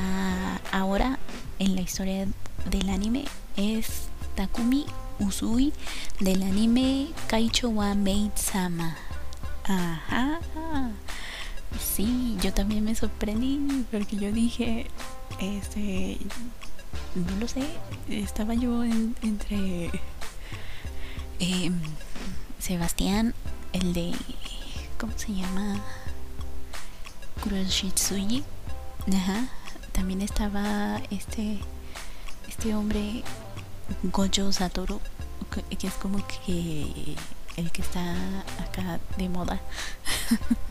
ahora 0.73 1.19
en 1.59 1.75
la 1.75 1.81
historia 1.81 2.27
del 2.71 2.89
anime 2.91 3.25
es 3.57 4.09
Takumi 4.35 4.87
Usui 5.19 5.73
del 6.21 6.43
anime 6.43 7.09
Kaicho 7.27 7.71
wa 7.71 7.95
Maid 7.95 8.33
Sama. 8.35 8.97
Ajá. 9.65 10.41
Sí, 11.81 12.37
yo 12.43 12.53
también 12.53 12.85
me 12.85 12.95
sorprendí 12.95 13.85
porque 13.91 14.17
yo 14.17 14.31
dije, 14.33 14.87
este, 15.41 16.19
no 17.15 17.41
lo 17.41 17.49
sé, 17.49 17.65
estaba 18.09 18.55
yo 18.55 18.85
entre 18.85 19.91
eh, 21.41 21.71
Sebastián, 22.59 23.35
el 23.73 23.93
de. 23.93 24.13
¿Cómo 24.99 25.13
se 25.17 25.35
llama? 25.35 25.81
Kuroshitsuji. 27.43 28.45
Ajá. 29.15 29.49
También 29.93 30.23
estaba 30.23 31.01
este. 31.11 31.59
Este 32.49 32.75
hombre. 32.75 33.23
Gojo 34.03 34.53
Satoru. 34.53 35.01
Que 35.79 35.87
es 35.87 35.95
como 35.95 36.27
que. 36.27 37.17
El 37.57 37.71
que 37.71 37.83
está 37.83 38.15
acá 38.61 39.01
de 39.17 39.29
moda. 39.29 39.61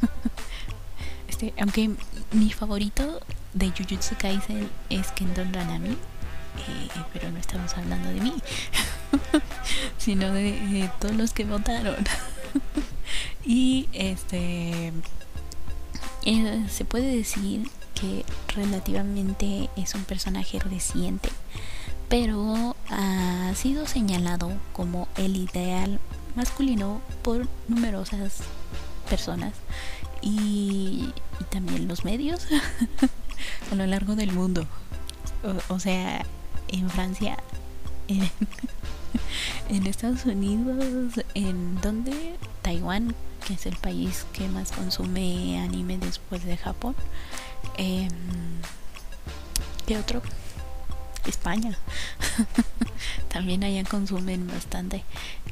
este, 1.28 1.54
aunque 1.60 1.92
mi 2.32 2.52
favorito 2.52 3.22
de 3.54 3.72
Jujutsu 3.72 4.16
Kaisen 4.18 4.70
es 4.90 5.08
Kendon 5.14 5.54
Ranami. 5.54 5.92
Eh, 5.92 6.90
pero 7.14 7.32
no 7.32 7.40
estamos 7.40 7.74
hablando 7.76 8.10
de 8.10 8.22
mí. 8.22 8.34
sino 9.98 10.32
de 10.32 10.90
todos 11.00 11.16
los 11.16 11.34
que 11.34 11.46
votaron. 11.46 11.98
y 13.46 13.88
este 13.94 14.92
eh, 16.26 16.66
se 16.70 16.86
puede 16.86 17.16
decir 17.16 17.70
que 17.94 18.26
relativamente 18.56 19.70
es 19.76 19.94
un 19.96 20.04
personaje 20.04 20.60
reciente, 20.60 21.30
pero 22.10 22.76
ha 22.90 23.54
sido 23.56 23.86
señalado 23.88 24.52
como 24.74 25.08
el 25.18 25.36
ideal 25.38 26.00
masculino 26.36 27.02
por 27.22 27.48
numerosas 27.68 28.40
personas 29.10 29.54
y, 30.22 31.14
también 31.52 31.88
los 31.88 32.04
medios 32.04 32.48
a 33.72 33.76
lo 33.76 33.86
largo 33.86 34.16
del 34.16 34.32
mundo. 34.32 34.66
O, 35.70 35.80
sea, 35.80 36.26
en 36.70 36.90
Francia, 36.90 37.38
Estados 39.70 40.26
Unidos, 40.26 41.14
en 41.34 41.80
donde 41.82 42.36
Taiwán, 42.62 43.16
que 43.46 43.54
es 43.54 43.66
el 43.66 43.76
país 43.76 44.26
que 44.34 44.48
más 44.48 44.72
consume 44.72 45.60
anime 45.60 45.98
después 45.98 46.44
de 46.46 46.58
Japón. 46.58 46.96
Eh, 47.78 48.08
¿Qué 49.86 49.98
otro? 49.98 50.22
España. 51.26 51.78
también 53.30 53.64
allá 53.64 53.84
consumen 53.84 54.48
bastante. 54.48 55.04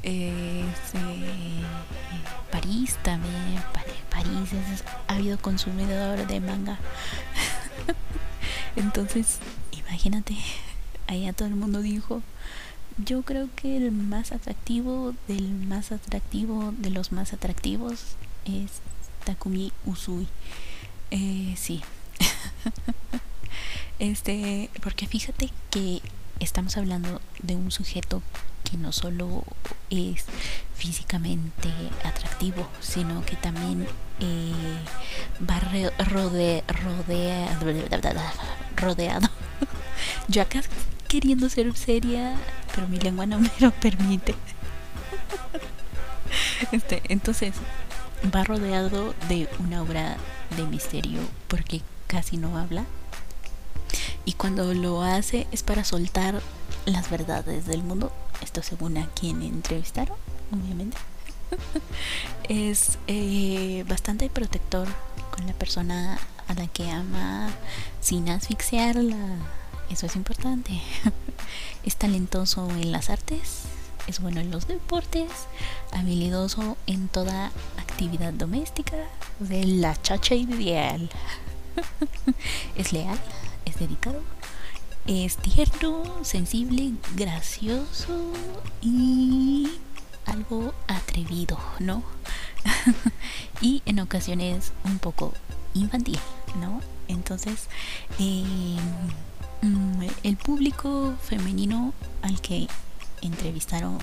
Eh, 0.02 0.64
París 2.50 2.96
también. 3.02 3.62
París 4.10 4.50
ha 5.08 5.14
habido 5.14 5.38
consumidor 5.38 6.26
de 6.26 6.40
manga. 6.40 6.78
Entonces, 8.76 9.38
imagínate, 9.72 10.36
allá 11.06 11.32
todo 11.32 11.48
el 11.48 11.56
mundo 11.56 11.80
dijo, 11.80 12.22
yo 12.98 13.22
creo 13.22 13.48
que 13.56 13.76
el 13.76 13.92
más 13.92 14.32
atractivo 14.32 15.14
del 15.26 15.50
más 15.50 15.92
atractivo 15.92 16.72
de 16.78 16.90
los 16.90 17.12
más 17.12 17.32
atractivos 17.32 18.16
es 18.44 18.80
Takumi 19.24 19.72
Usui. 19.84 20.28
Eh, 21.10 21.54
sí. 21.56 21.82
este, 23.98 24.70
porque 24.82 25.06
fíjate 25.06 25.50
que 25.70 26.00
estamos 26.40 26.76
hablando 26.76 27.20
de 27.42 27.56
un 27.56 27.70
sujeto 27.70 28.22
que 28.62 28.76
no 28.76 28.92
solo 28.92 29.44
es 29.90 30.24
físicamente 30.74 31.68
atractivo, 32.04 32.66
sino 32.80 33.24
que 33.24 33.36
también 33.36 33.86
eh, 34.20 34.52
va 35.48 35.60
rode, 35.60 36.64
rodeado. 38.76 39.28
Yo 40.28 40.42
acá 40.42 40.62
queriendo 41.14 41.48
ser 41.48 41.72
seria, 41.76 42.34
pero 42.74 42.88
mi 42.88 42.98
lengua 42.98 43.24
no 43.24 43.38
me 43.38 43.48
lo 43.60 43.70
permite. 43.70 44.34
Este, 46.72 47.02
entonces, 47.08 47.54
va 48.34 48.42
rodeado 48.42 49.14
de 49.28 49.48
una 49.60 49.80
obra 49.80 50.16
de 50.56 50.64
misterio 50.64 51.20
porque 51.46 51.82
casi 52.08 52.36
no 52.36 52.58
habla. 52.58 52.84
Y 54.24 54.32
cuando 54.32 54.74
lo 54.74 55.02
hace 55.02 55.46
es 55.52 55.62
para 55.62 55.84
soltar 55.84 56.42
las 56.84 57.08
verdades 57.10 57.64
del 57.66 57.84
mundo. 57.84 58.10
Esto 58.42 58.64
según 58.64 58.98
a 58.98 59.06
quien 59.10 59.42
entrevistaron, 59.42 60.16
obviamente. 60.50 60.96
es 62.48 62.98
eh, 63.06 63.84
bastante 63.88 64.28
protector 64.30 64.88
con 65.30 65.46
la 65.46 65.52
persona 65.52 66.18
a 66.48 66.54
la 66.54 66.66
que 66.66 66.90
ama 66.90 67.50
sin 68.00 68.28
asfixiarla 68.30 69.36
eso 69.90 70.06
es 70.06 70.16
importante. 70.16 70.80
es 71.84 71.96
talentoso 71.96 72.68
en 72.70 72.92
las 72.92 73.10
artes, 73.10 73.62
es 74.06 74.20
bueno 74.20 74.40
en 74.40 74.50
los 74.50 74.66
deportes, 74.66 75.30
habilidoso 75.92 76.76
en 76.86 77.08
toda 77.08 77.52
actividad 77.78 78.32
doméstica, 78.32 78.96
de 79.40 79.64
la 79.64 80.00
chacha 80.02 80.34
ideal. 80.34 81.10
es 82.76 82.92
leal, 82.92 83.18
es 83.64 83.78
dedicado, 83.78 84.22
es 85.06 85.36
tierno, 85.36 86.04
sensible, 86.24 86.92
gracioso 87.14 88.32
y 88.80 89.68
algo 90.26 90.72
atrevido, 90.88 91.58
¿no? 91.78 92.02
y 93.60 93.82
en 93.86 94.00
ocasiones 94.00 94.72
un 94.84 94.98
poco 94.98 95.32
infantil, 95.74 96.18
¿no? 96.60 96.80
Entonces, 97.08 97.68
Mm, 98.18 98.78
el 100.22 100.36
público 100.36 101.14
femenino 101.22 101.94
al 102.22 102.40
que 102.40 102.68
entrevistaron, 103.22 103.98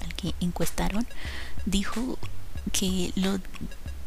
al 0.00 0.14
que 0.14 0.34
encuestaron, 0.40 1.06
dijo 1.64 2.18
que 2.72 3.12
lo 3.16 3.38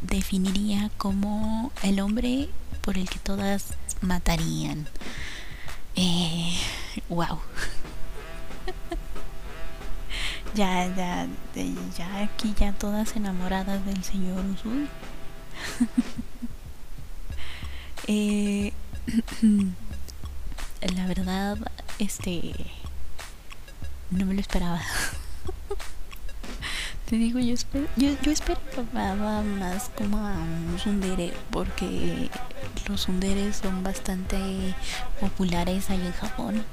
definiría 0.02 0.90
como 0.98 1.72
el 1.84 2.00
hombre 2.00 2.50
por 2.82 2.98
el 2.98 3.10
que 3.10 3.20
todas 3.20 3.74
matarían. 4.02 4.88
Eh, 5.96 6.54
wow. 7.10 7.40
ya, 10.56 10.96
ya, 10.96 11.28
ya 11.98 12.24
aquí 12.24 12.54
ya 12.60 12.74
todas 12.74 13.16
enamoradas 13.16 13.86
del 13.86 14.04
señor 14.04 14.44
Usui. 14.46 14.88
eh, 18.08 18.74
la 20.82 21.08
verdad, 21.08 21.58
este, 22.00 22.54
no 24.12 24.26
me 24.26 24.34
lo 24.34 24.40
esperaba. 24.40 24.82
Te 27.10 27.16
digo, 27.16 27.40
yo, 27.40 27.54
espero, 27.54 27.88
yo, 27.96 28.10
yo 28.22 28.32
esperaba 28.32 29.42
más 29.42 29.90
como 29.98 30.18
a 30.18 30.34
un 30.34 30.78
sundere 30.82 31.34
porque 31.50 32.30
los 32.88 33.02
sunderes 33.02 33.58
son 33.58 33.84
bastante 33.84 34.38
populares 35.20 35.90
ahí 35.90 36.02
en 36.06 36.14
Japón. 36.14 36.64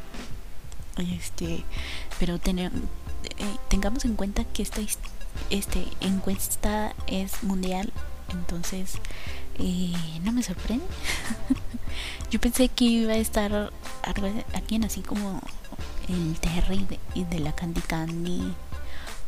Este, 0.98 1.64
pero 2.18 2.38
tener, 2.38 2.70
eh, 3.38 3.56
tengamos 3.68 4.04
en 4.04 4.14
cuenta 4.14 4.44
que 4.44 4.62
esta 4.62 4.80
este, 5.50 5.84
encuesta 6.00 6.94
es 7.06 7.42
mundial, 7.42 7.92
entonces 8.30 8.94
eh, 9.58 9.92
no 10.22 10.32
me 10.32 10.42
sorprende. 10.42 10.84
yo 12.30 12.40
pensé 12.40 12.68
que 12.68 12.84
iba 12.84 13.12
a 13.12 13.16
estar 13.16 13.72
alguien 14.54 14.84
así 14.84 15.00
como 15.02 15.40
el 16.08 16.38
Terry 16.40 16.86
de, 16.86 17.24
de 17.24 17.38
la 17.40 17.52
Candy 17.52 17.80
Candy 17.80 18.54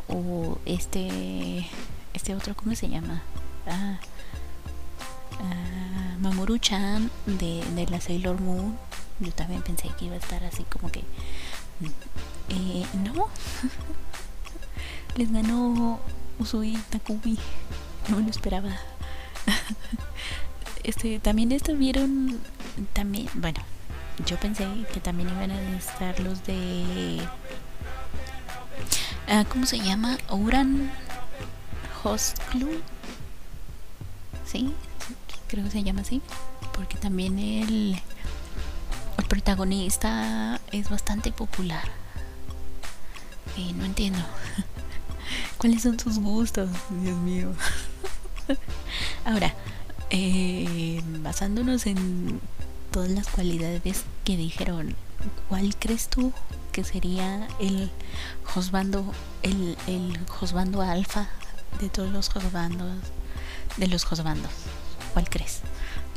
o 0.09 0.59
este 0.65 1.67
este 2.15 2.35
otro 2.35 2.55
cómo 2.57 2.75
se 2.75 2.89
llama 2.89 3.23
ah, 3.67 3.99
ah 5.41 6.17
Mamoru-chan 6.21 7.11
de, 7.27 7.65
de, 7.77 7.87
la 7.87 8.01
Sailor 8.01 8.41
Moon. 8.41 8.77
Yo 9.21 9.31
también 9.33 9.63
pensé 9.63 9.89
que 9.97 10.07
iba 10.07 10.15
a 10.15 10.19
estar 10.19 10.43
así 10.43 10.65
como 10.65 10.91
que 10.91 11.05
eh, 12.49 12.87
no. 12.95 13.29
Les 15.17 15.31
ganó 15.31 16.01
Usui 16.41 16.77
Takumi. 16.91 17.39
No 18.09 18.21
lo 18.21 18.31
esperaba 18.31 18.71
este 20.89 21.19
también 21.21 21.53
estuvieron 21.53 22.39
también 22.93 23.29
bueno 23.35 23.61
yo 24.27 24.37
pensé 24.39 24.67
que 24.93 25.01
también 25.01 25.29
iban 25.29 25.51
a 25.51 25.77
estar 25.77 26.19
los 26.21 26.45
de 26.45 27.21
Ah, 29.31 29.45
¿cómo 29.47 29.67
se 29.67 29.79
llama? 29.79 30.17
Uran 30.31 30.91
Host 32.03 32.39
Club. 32.51 32.83
Sí, 34.47 34.73
creo 35.49 35.65
que 35.65 35.71
se 35.71 35.83
llama 35.83 36.01
así. 36.01 36.23
Porque 36.73 36.97
también 36.97 37.39
el, 37.39 38.01
el 39.19 39.25
protagonista 39.27 40.59
es 40.73 40.89
bastante 40.89 41.31
popular. 41.31 41.91
Y 43.55 43.75
no 43.75 43.85
entiendo. 43.85 44.19
¿Cuáles 45.59 45.83
son 45.83 46.01
sus 46.01 46.19
gustos? 46.19 46.71
Dios 47.03 47.19
mío. 47.19 47.53
Ahora, 49.27 49.55
eh, 50.11 51.03
basándonos 51.23 51.87
en 51.87 52.41
todas 52.91 53.11
las 53.11 53.29
cualidades 53.29 54.05
que 54.25 54.37
dijeron, 54.37 54.97
¿cuál 55.49 55.77
crees 55.77 56.09
tú 56.09 56.33
que 56.73 56.85
sería 56.85 57.49
el 57.59 57.91
Josbando, 58.45 59.05
el, 59.43 59.77
el 59.87 60.19
Josbando 60.29 60.81
alfa 60.81 61.29
de 61.81 61.89
todos 61.89 62.11
los 62.11 62.29
Josbandos, 62.29 62.99
de 63.77 63.87
los 63.87 64.05
Josbandos. 64.05 64.51
¿Cuál 65.13 65.29
crees? 65.29 65.61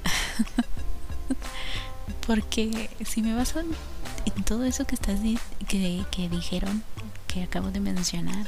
Porque 2.28 2.89
si 3.06 3.22
me 3.22 3.36
baso 3.36 3.60
en 3.60 4.44
todo 4.44 4.64
eso 4.64 4.86
que 4.86 4.96
estás 4.96 5.20
que, 5.68 6.06
que 6.12 6.30
dijeron, 6.30 6.84
que 7.28 7.44
acabo 7.44 7.72
de 7.72 7.80
mencionar, 7.80 8.48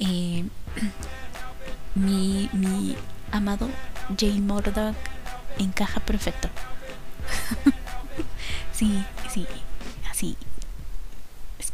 eh, 0.00 0.44
mi, 1.94 2.48
mi 2.52 2.96
amado 3.32 3.68
Jay 4.16 4.40
Murdoch 4.40 4.94
encaja 5.58 6.00
perfecto. 6.00 6.48
sí, 8.72 9.04
sí, 9.30 9.46
así 10.10 10.36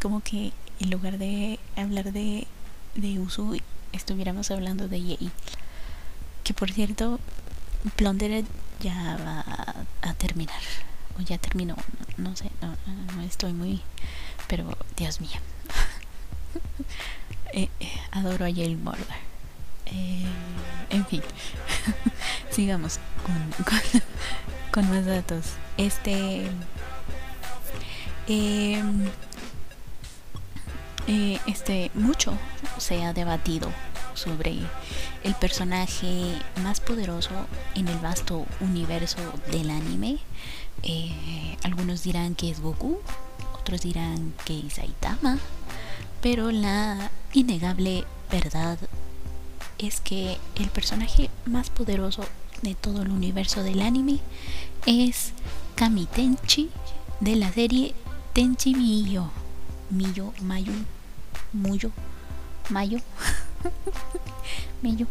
como 0.05 0.21
que 0.21 0.53
en 0.81 0.91
lugar 0.91 1.17
de 1.17 1.59
hablar 1.77 2.13
de, 2.13 2.47
de 2.95 3.19
Usu, 3.21 3.59
estuviéramos 3.93 4.51
hablando 4.51 4.87
de 4.87 5.01
Yei. 5.01 5.31
Que 6.43 6.53
por 6.53 6.71
cierto, 6.71 7.19
Plundered 7.97 8.45
ya 8.81 9.17
va 9.17 9.45
a, 10.03 10.13
terminar. 10.13 10.61
O 11.19 11.23
ya 11.23 11.39
terminó. 11.39 11.75
No, 12.19 12.37
sé, 12.37 12.51
no, 12.61 13.23
estoy 13.23 13.55
muy. 13.55 13.81
Pero, 14.47 14.77
Dios 14.97 15.23
mío. 15.23 15.41
Eh, 17.57 17.69
eh, 17.79 18.01
adoro 18.11 18.47
a 18.47 18.51
Yale 18.51 18.75
Murder. 18.75 19.07
Eh, 19.87 20.27
en 20.91 21.07
fin. 21.07 21.23
Sigamos 22.51 22.99
con, 24.71 24.89
más 24.89 25.07
datos. 25.07 25.47
Este. 25.77 26.47
Eh, 28.27 28.83
eh, 31.07 31.39
este 31.47 31.91
mucho 31.95 32.33
se 32.79 33.05
ha 33.05 33.13
debatido 33.13 33.69
sobre 34.15 34.57
el 35.23 35.35
personaje 35.35 36.33
más 36.63 36.81
poderoso 36.81 37.31
en 37.75 37.89
el 37.89 37.99
vasto 37.99 38.47
universo 38.61 39.19
del 39.51 39.71
anime. 39.71 40.19
Eh, 40.83 41.57
algunos 41.63 42.03
dirán 42.03 42.35
que 42.35 42.51
es 42.51 42.61
Goku, 42.61 43.01
otros 43.59 43.83
dirán 43.83 44.33
que 44.45 44.67
es 44.67 44.75
Saitama, 44.75 45.39
pero 46.23 46.51
la 46.51 47.11
innegable 47.33 48.05
verdad 48.31 48.79
es 49.79 50.01
que 50.01 50.39
el 50.57 50.69
personaje 50.69 51.31
más 51.47 51.71
poderoso 51.71 52.25
de 52.63 52.75
todo 52.75 53.03
el 53.03 53.11
universo 53.11 53.63
del 53.63 53.83
anime 53.83 54.21
es 54.87 55.33
Kami 55.75 56.07
Tenchi 56.07 56.71
de 57.21 57.37
la 57.37 57.53
serie 57.53 57.95
Tenchi 58.33 58.75
Miyo. 58.75 59.31
Miyo, 59.91 60.33
Mayu, 60.41 60.73
Muyo, 61.53 61.91
Mayo, 62.71 62.99
Millo. 64.83 65.07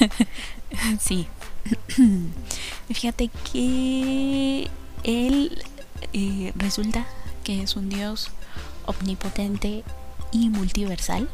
sí. 1.00 1.26
Fíjate 2.88 3.30
que 3.52 4.70
él 5.04 5.62
eh, 6.12 6.52
resulta 6.56 7.06
que 7.44 7.62
es 7.62 7.76
un 7.76 7.88
dios 7.88 8.30
omnipotente 8.86 9.84
y 10.32 10.48
multiversal. 10.48 11.28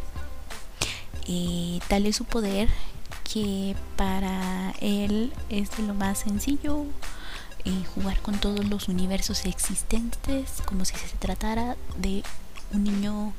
Eh, 1.27 1.81
tal 1.89 2.07
es 2.07 2.17
su 2.17 2.25
poder 2.25 2.69
que 3.33 3.75
para 3.97 4.75
él 4.81 5.33
es 5.49 5.77
de 5.77 5.83
lo 5.85 5.95
más 5.95 6.19
sencillo 6.21 6.87
jugar 7.95 8.21
con 8.21 8.39
todos 8.39 8.65
los 8.67 8.89
universos 8.89 9.47
existentes 9.47 10.63
como 10.67 10.85
si 10.85 10.95
se 10.97 11.17
tratara 11.17 11.77
de 11.97 12.23
un 12.73 12.85
niño 12.85 13.33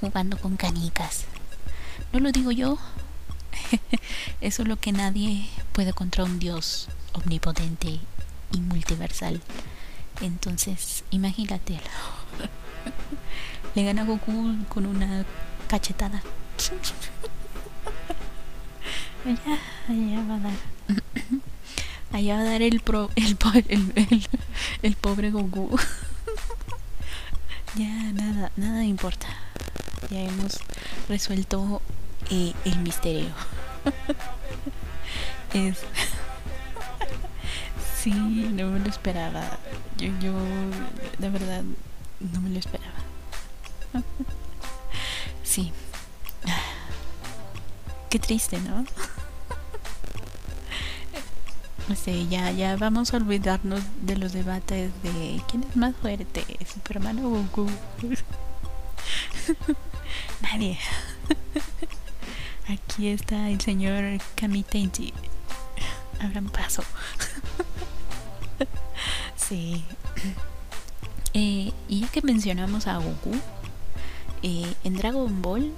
jugando 0.00 0.38
con 0.38 0.56
canicas. 0.56 1.24
No 2.12 2.20
lo 2.20 2.30
digo 2.30 2.50
yo, 2.50 2.78
eso 4.40 4.62
es 4.62 4.68
lo 4.68 4.76
que 4.76 4.92
nadie 4.92 5.48
puede 5.72 5.92
contra 5.92 6.24
un 6.24 6.38
dios 6.38 6.88
omnipotente 7.12 8.00
y 8.52 8.60
multiversal. 8.60 9.40
Entonces, 10.20 11.04
imagínate. 11.10 11.80
Le 13.74 13.84
gana 13.84 14.04
Goku 14.04 14.56
con 14.68 14.86
una 14.86 15.24
cachetada. 15.68 16.22
allá, 19.24 19.58
allá 19.88 20.24
va 20.28 20.34
a 20.34 20.40
dar. 20.40 20.52
Allá 22.12 22.34
va 22.34 22.40
a 22.42 22.44
dar 22.44 22.60
el, 22.60 22.80
pro, 22.80 23.08
el, 23.16 23.38
el, 23.68 24.28
el, 24.82 24.96
pobre 24.96 25.30
Goku. 25.30 25.78
ya 27.74 28.12
nada, 28.12 28.52
nada 28.56 28.84
importa. 28.84 29.28
Ya 30.10 30.20
hemos 30.20 30.60
resuelto 31.08 31.80
eh, 32.28 32.52
el 32.66 32.78
misterio. 32.80 33.30
es. 35.54 35.78
sí, 38.02 38.10
no 38.10 38.68
me 38.68 38.80
lo 38.80 38.90
esperaba. 38.90 39.58
Yo, 39.96 40.08
yo, 40.20 40.34
de 41.18 41.30
verdad, 41.30 41.62
no 42.20 42.40
me 42.42 42.50
lo 42.50 42.58
esperaba. 42.58 42.98
sí. 45.42 45.72
Qué 48.12 48.18
triste, 48.18 48.60
¿no? 48.60 48.84
sé, 51.96 52.28
ya, 52.28 52.50
ya 52.50 52.76
vamos 52.76 53.14
a 53.14 53.16
olvidarnos 53.16 53.80
de 54.02 54.18
los 54.18 54.34
debates 54.34 54.92
de 55.02 55.40
quién 55.48 55.62
es 55.62 55.76
más 55.76 55.96
fuerte, 55.96 56.44
Superman 56.70 57.24
o 57.24 57.30
Goku. 57.30 57.70
Nadie. 60.42 60.78
Aquí 62.68 63.08
está 63.08 63.48
el 63.48 63.62
señor 63.62 64.20
Kamitenji. 64.34 65.14
Abran 66.20 66.50
paso. 66.50 66.84
sí. 69.36 69.86
Eh, 71.32 71.72
y 71.88 72.00
ya 72.00 72.08
que 72.08 72.20
mencionamos 72.20 72.86
a 72.86 72.98
Goku, 72.98 73.32
eh, 74.42 74.74
en 74.84 74.98
Dragon 74.98 75.40
Ball, 75.40 75.72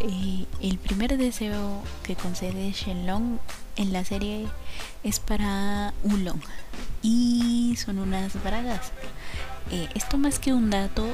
eh, 0.00 0.46
el 0.60 0.78
primer 0.78 1.16
deseo 1.16 1.82
que 2.02 2.16
concede 2.16 2.72
Shenlong 2.72 3.38
en 3.76 3.92
la 3.92 4.04
serie 4.04 4.46
es 5.02 5.20
para 5.20 5.94
Ulong 6.04 6.40
y 7.02 7.76
son 7.76 7.98
unas 7.98 8.42
bragas. 8.42 8.92
Eh, 9.70 9.88
esto 9.94 10.18
más 10.18 10.38
que 10.38 10.52
un 10.52 10.70
dato 10.70 11.06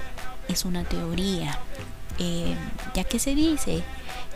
es 0.48 0.64
una 0.64 0.84
teoría. 0.84 1.58
eh, 2.18 2.54
ya 2.94 3.04
que 3.04 3.18
se 3.18 3.34
dice 3.34 3.82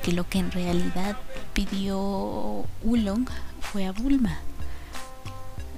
que 0.02 0.12
lo 0.12 0.28
que 0.28 0.38
en 0.38 0.50
realidad 0.50 1.16
pidió 1.52 2.64
Ulong 2.82 3.26
fue 3.60 3.86
a 3.86 3.92
Bulma. 3.92 4.38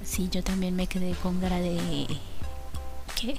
Sí, 0.03 0.29
yo 0.31 0.43
también 0.43 0.75
me 0.75 0.87
quedé 0.87 1.13
con 1.13 1.39
cara 1.39 1.59
de... 1.59 2.07
¿Qué? 3.15 3.37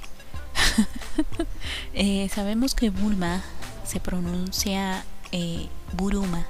Sabemos 2.29 2.75
que 2.75 2.89
Bulma 2.91 3.43
se 3.83 3.99
pronuncia 3.99 5.03
eh, 5.31 5.67
Buruma, 5.93 6.45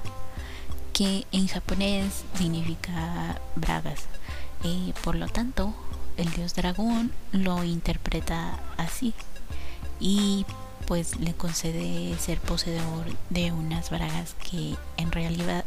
que 0.92 1.26
en 1.32 1.48
japonés 1.48 2.24
significa 2.36 3.40
bragas. 3.56 4.00
Eh, 4.64 4.92
por 5.02 5.14
lo 5.14 5.28
tanto, 5.28 5.74
el 6.16 6.30
dios 6.32 6.54
dragón 6.54 7.12
lo 7.32 7.64
interpreta 7.64 8.60
así 8.76 9.14
y 9.98 10.44
pues 10.86 11.18
le 11.20 11.32
concede 11.32 12.16
ser 12.18 12.40
poseedor 12.40 13.06
de 13.30 13.52
unas 13.52 13.90
bragas 13.90 14.34
que 14.34 14.76
en 14.96 15.12
realidad 15.12 15.64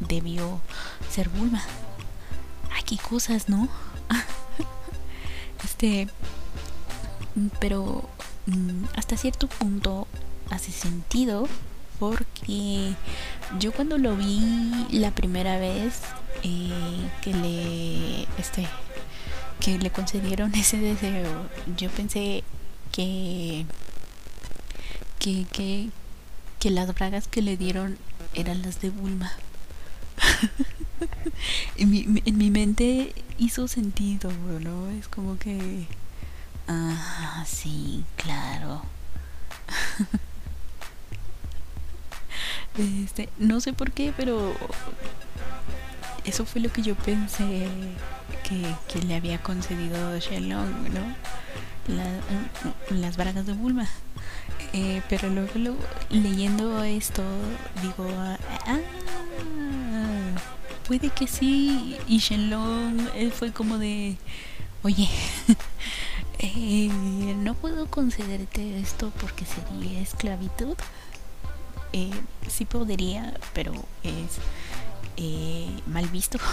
debió 0.00 0.60
ser 1.10 1.28
Bulma. 1.28 1.62
Aquí 2.78 2.98
cosas, 2.98 3.48
¿no? 3.48 3.68
este, 5.64 6.08
pero 7.58 8.08
mm, 8.46 8.84
hasta 8.96 9.16
cierto 9.16 9.46
punto 9.46 10.06
hace 10.50 10.72
sentido 10.72 11.48
porque 11.98 12.94
yo 13.58 13.72
cuando 13.72 13.98
lo 13.98 14.16
vi 14.16 14.86
la 14.90 15.10
primera 15.12 15.58
vez 15.58 16.00
eh, 16.42 17.10
que 17.22 17.34
le 17.34 18.22
este 18.38 18.66
que 19.60 19.78
le 19.78 19.90
concedieron 19.90 20.54
ese 20.54 20.78
deseo 20.78 21.48
yo 21.76 21.90
pensé 21.90 22.42
que 22.92 23.66
que, 25.18 25.44
que, 25.52 25.90
que 26.58 26.70
las 26.70 26.94
bragas 26.94 27.28
que 27.28 27.42
le 27.42 27.58
dieron 27.58 27.98
eran 28.32 28.62
las 28.62 28.80
de 28.80 28.88
Bulma 28.88 29.30
en, 31.76 31.90
mi, 31.90 32.06
en 32.24 32.38
mi 32.38 32.50
mente 32.50 33.14
hizo 33.38 33.68
sentido 33.68 34.32
¿no? 34.60 34.88
es 34.90 35.08
como 35.08 35.38
que 35.38 35.86
ah 36.66 37.44
sí 37.46 38.04
claro 38.16 38.82
Este, 42.78 43.28
no 43.38 43.60
sé 43.60 43.72
por 43.72 43.92
qué, 43.92 44.12
pero 44.16 44.54
eso 46.24 46.44
fue 46.44 46.60
lo 46.60 46.72
que 46.72 46.82
yo 46.82 46.94
pensé 46.94 47.66
que, 48.44 49.00
le 49.02 49.14
había 49.14 49.42
concedido 49.42 50.18
Shenlong, 50.18 50.92
¿no? 50.92 51.30
las 52.90 53.16
bragas 53.16 53.46
de 53.46 53.52
Bulma. 53.52 53.88
Eh, 54.72 55.02
pero 55.08 55.28
luego, 55.28 55.76
leyendo 56.10 56.84
esto, 56.84 57.22
digo, 57.82 58.08
ah, 58.66 58.78
puede 60.86 61.10
que 61.10 61.26
sí. 61.26 61.96
Y 62.06 62.18
Shenlong 62.18 63.08
eh, 63.14 63.30
fue 63.30 63.52
como 63.52 63.78
de, 63.78 64.16
oye, 64.82 65.08
eh, 66.38 66.88
no 67.36 67.54
puedo 67.54 67.86
concederte 67.86 68.78
esto 68.78 69.12
porque 69.20 69.44
sería 69.44 70.00
esclavitud 70.00 70.76
eh, 71.92 72.10
sí 72.48 72.64
podría, 72.64 73.34
pero 73.52 73.72
es 74.02 74.38
eh, 75.16 75.68
mal 75.86 76.06
visto. 76.08 76.38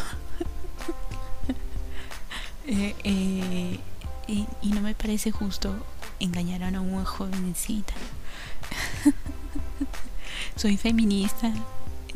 Eh, 2.69 2.93
eh, 3.05 3.79
y, 4.27 4.71
no 4.73 4.81
me 4.81 4.93
parece 4.93 5.31
justo 5.31 5.73
engañar 6.19 6.63
a 6.63 6.81
una 6.81 7.05
jovencita. 7.05 7.93
Soy 10.57 10.75
feminista, 10.75 11.53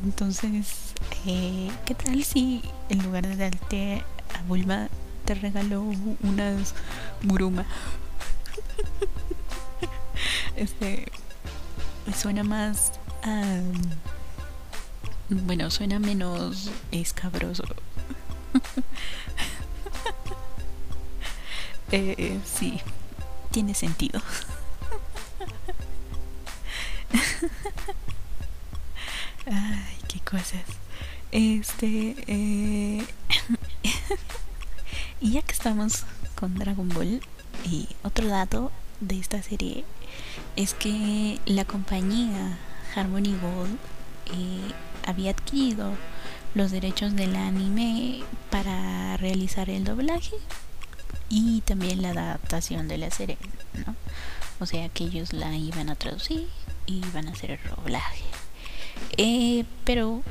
entonces, 0.04 0.94
eh, 1.26 1.72
¿qué 1.86 1.96
tal 1.96 2.24
si 2.26 2.64
en 2.90 3.02
lugar 3.04 3.26
de 3.28 3.38
darte 3.38 4.04
a 4.38 4.42
Bulma 4.44 4.90
te 5.24 5.36
regaló 5.36 5.84
unas 6.22 6.74
Muruma? 7.22 7.66
este, 10.58 11.10
suena 12.14 12.44
más 12.44 12.92
bueno, 15.30 15.72
suena 15.72 16.00
menos 16.00 16.70
escabroso. 16.92 17.64
eh, 21.92 22.40
sí, 22.46 22.80
tiene 23.52 23.74
sentido. 23.74 24.22
Ay, 29.46 29.98
qué 30.08 30.20
cosas. 30.20 30.64
Este, 31.32 32.16
eh, 32.28 33.06
y 35.22 35.32
ya 35.32 35.42
que 35.42 35.54
estamos 35.54 36.04
con 36.36 36.56
Dragon 36.56 36.90
Ball, 36.90 37.22
y 37.66 37.88
otro 38.04 38.28
dato 38.28 38.72
de 39.00 39.20
esta 39.20 39.42
serie 39.42 39.86
es 40.56 40.74
que 40.74 41.40
la 41.46 41.66
compañía 41.66 42.58
Harmony 42.96 43.36
Gold 43.42 43.78
eh, 44.28 44.74
había 45.06 45.32
adquirido 45.32 45.94
los 46.54 46.72
derechos 46.72 47.16
del 47.16 47.36
anime 47.36 48.24
para 48.50 49.18
realizar 49.18 49.70
el 49.70 49.84
doblaje 49.84 50.36
y 51.30 51.62
también 51.62 52.02
la 52.02 52.10
adaptación 52.10 52.88
de 52.88 52.98
la 52.98 53.10
serie, 53.10 53.38
¿no? 53.86 53.96
O 54.60 54.66
sea 54.66 54.90
que 54.90 55.06
ellos 55.06 55.34
la 55.34 55.56
iban 55.56 55.90
a 55.90 55.96
traducir 55.96 56.48
y 56.86 56.98
iban 56.98 57.28
a 57.28 57.32
hacer 57.32 57.52
el 57.52 57.60
doblaje. 57.76 58.26
Eh, 59.18 59.66
pero 59.86 60.22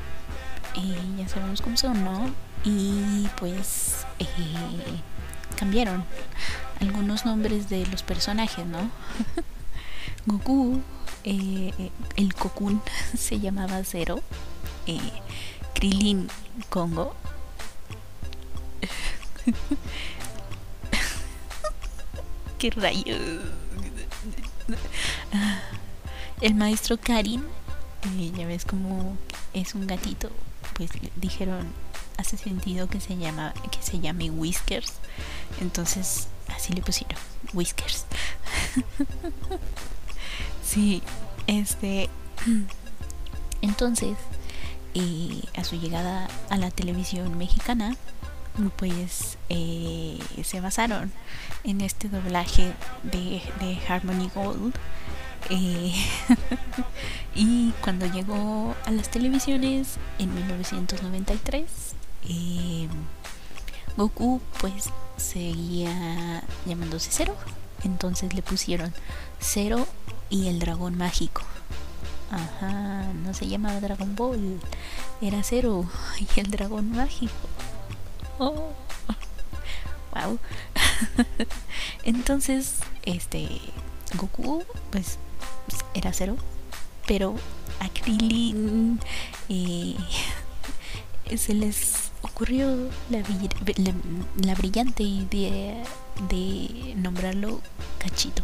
eh, 0.75 0.97
ya 1.17 1.27
sabemos 1.27 1.61
cómo 1.61 1.75
son, 1.75 2.03
¿no? 2.03 2.29
Y 2.63 3.27
pues 3.39 4.05
cambiaron 5.57 6.05
algunos 6.79 7.25
nombres 7.25 7.69
de 7.69 7.85
los 7.87 8.03
personajes, 8.03 8.65
¿no? 8.65 8.89
Goku 10.25 10.81
eh, 11.23 11.91
el 12.15 12.33
Cocoon 12.33 12.81
se 13.17 13.39
llamaba 13.39 13.83
Zero, 13.83 14.21
eh, 14.87 14.99
Krilin 15.73 16.27
Congo. 16.69 17.15
¿Qué 22.57 22.69
rayo? 22.71 23.17
El 26.41 26.55
maestro 26.55 26.97
Karin, 26.97 27.43
eh, 28.17 28.31
ya 28.37 28.45
ves 28.45 28.65
como 28.65 29.17
es 29.53 29.75
un 29.75 29.87
gatito, 29.87 30.29
pues 30.75 30.91
dijeron 31.15 31.73
hace 32.17 32.37
sentido 32.37 32.87
que 32.87 32.99
se 32.99 33.17
llama 33.17 33.53
que 33.71 33.81
se 33.81 33.99
llame 33.99 34.29
Whiskers, 34.29 34.93
entonces 35.59 36.27
así 36.55 36.73
le 36.73 36.81
pusieron 36.81 37.17
Whiskers. 37.53 38.05
Sí, 40.71 41.03
este. 41.47 42.09
Entonces, 43.61 44.15
eh, 44.93 45.41
a 45.57 45.65
su 45.65 45.75
llegada 45.75 46.29
a 46.49 46.55
la 46.55 46.71
televisión 46.71 47.37
mexicana, 47.37 47.97
pues 48.77 49.37
eh, 49.49 50.17
se 50.45 50.61
basaron 50.61 51.11
en 51.65 51.81
este 51.81 52.07
doblaje 52.07 52.71
de, 53.03 53.41
Harmony 53.85 54.31
Gold. 54.33 54.73
Eh, 55.49 55.93
y 57.35 57.71
cuando 57.81 58.05
llegó 58.05 58.73
a 58.85 58.91
las 58.91 59.11
televisiones 59.11 59.97
en 60.19 60.33
1993, 60.33 61.65
Goku 63.97 64.39
pues 64.61 64.89
seguía 65.17 66.43
llamándose 66.65 67.09
Cero. 67.11 67.35
Entonces 67.83 68.33
le 68.33 68.41
pusieron 68.41 68.93
Cero 69.41 69.85
y 70.31 70.47
el 70.47 70.57
dragón 70.57 70.97
mágico. 70.97 71.43
Ajá, 72.31 73.11
no 73.25 73.33
se 73.33 73.47
llamaba 73.47 73.79
Dragon 73.81 74.15
Ball, 74.15 74.59
era 75.21 75.43
Cero 75.43 75.85
y 76.17 76.39
el 76.39 76.49
dragón 76.49 76.91
mágico. 76.91 77.33
Oh. 78.39 78.73
Wow. 80.13 80.39
Entonces, 82.03 82.79
este 83.03 83.47
Goku, 84.17 84.63
pues 84.89 85.17
era 85.93 86.11
Cero, 86.13 86.35
pero 87.07 87.35
a 87.79 87.89
Krillin 87.89 88.99
eh, 89.49 89.95
se 91.37 91.53
les 91.53 92.11
ocurrió 92.21 92.89
la 93.09 94.55
brillante 94.55 95.03
idea 95.03 95.83
de 96.29 96.93
nombrarlo 96.95 97.61
Cachito. 97.99 98.43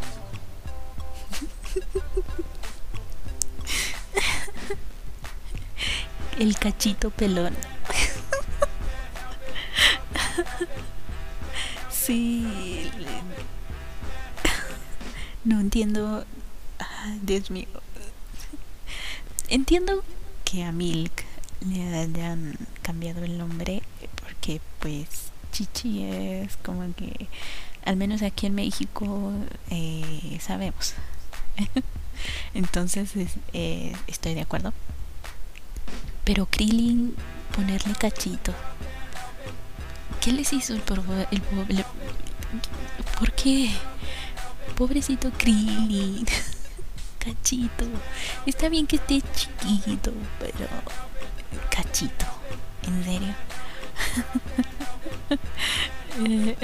El 6.39 6.57
cachito 6.57 7.09
pelón. 7.09 7.55
Sí. 11.89 12.89
No 15.43 15.59
entiendo. 15.59 16.26
Dios 17.24 17.49
mío. 17.51 17.68
entiendo 19.49 20.03
que 20.45 20.63
a 20.63 20.72
Milk 20.72 21.24
le 21.61 21.95
hayan 21.95 22.57
cambiado 22.82 23.24
el 23.24 23.38
nombre 23.38 23.82
porque 24.22 24.61
pues 24.80 25.07
Chichi 25.51 26.03
es 26.03 26.57
como 26.57 26.93
que 26.95 27.28
al 27.86 27.95
menos 27.95 28.22
aquí 28.22 28.45
en 28.45 28.55
México 28.55 29.32
eh, 29.70 30.38
sabemos 30.41 30.93
entonces 32.53 33.11
eh, 33.53 33.95
estoy 34.07 34.33
de 34.33 34.41
acuerdo. 34.41 34.73
Pero 36.23 36.45
Krillin 36.45 37.15
ponerle 37.55 37.93
cachito. 37.95 38.53
¿qué 40.21 40.33
les 40.33 40.51
hizo 40.51 40.73
el 40.73 40.81
pobre 40.81 41.27
el 41.31 41.41
¿por 43.17 43.31
qué? 43.31 43.71
pobrecito 44.75 45.31
Krillin. 45.31 46.25
Cachito. 47.19 47.85
Está 48.45 48.69
bien 48.69 48.87
que 48.87 48.97
esté 48.97 49.21
chiquito 49.35 50.13
pero 50.39 50.67
cachito 51.69 52.25
en 52.83 53.03
serio. 53.03 53.33
Eh, 56.19 56.55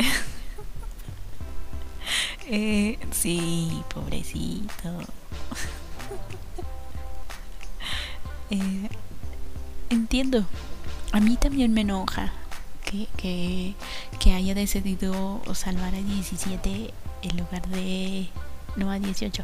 eh, 2.54 3.00
sí, 3.12 3.84
pobrecito. 3.94 4.90
Eh, 8.50 8.88
entiendo. 9.90 10.46
A 11.12 11.20
mí 11.20 11.38
también 11.38 11.74
me 11.74 11.82
enoja 11.82 12.32
que, 12.86 13.08
que, 13.18 13.74
que 14.20 14.34
haya 14.34 14.54
decidido 14.54 15.42
salvar 15.56 15.96
a 15.96 16.02
17 16.04 16.94
en 17.24 17.38
lugar 17.38 17.68
de... 17.70 18.30
No 18.76 18.92
a 18.92 19.00
18. 19.00 19.44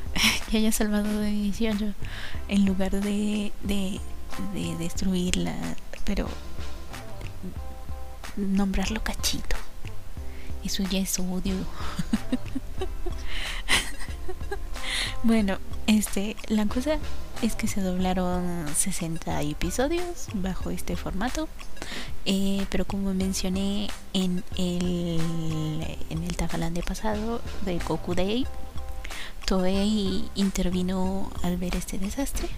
que 0.50 0.58
haya 0.58 0.72
salvado 0.72 1.20
de 1.20 1.30
18 1.30 1.94
en 2.48 2.66
lugar 2.66 2.90
de, 2.90 3.52
de, 3.62 3.98
de 4.52 4.76
destruirla. 4.76 5.54
Pero 6.04 6.28
nombrarlo 8.36 9.02
cachito. 9.02 9.56
Eso 10.64 10.82
ya 10.82 10.98
es 10.98 11.18
odio. 11.18 11.54
Bueno, 15.22 15.58
este, 15.86 16.36
la 16.48 16.66
cosa 16.66 16.98
es 17.42 17.54
que 17.54 17.66
se 17.66 17.80
doblaron 17.80 18.66
60 18.74 19.42
episodios 19.42 20.28
bajo 20.34 20.70
este 20.70 20.96
formato. 20.96 21.48
Eh, 22.24 22.66
pero 22.70 22.84
como 22.84 23.14
mencioné 23.14 23.88
en 24.12 24.44
el 24.56 25.18
en 26.10 26.22
el 26.22 26.74
de 26.74 26.82
pasado 26.82 27.40
de 27.64 27.78
Goku 27.78 28.14
Day, 28.14 28.46
Toei 29.46 30.28
intervino 30.34 31.30
al 31.42 31.56
ver 31.56 31.74
este 31.76 31.98
desastre 31.98 32.48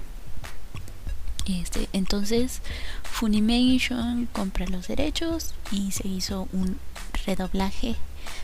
este, 1.47 1.89
entonces 1.93 2.61
Funimation 3.03 4.29
compra 4.33 4.67
los 4.67 4.89
derechos 4.89 5.55
y 5.71 5.91
se 5.91 6.07
hizo 6.07 6.49
un 6.53 6.79
redoblaje 7.27 7.97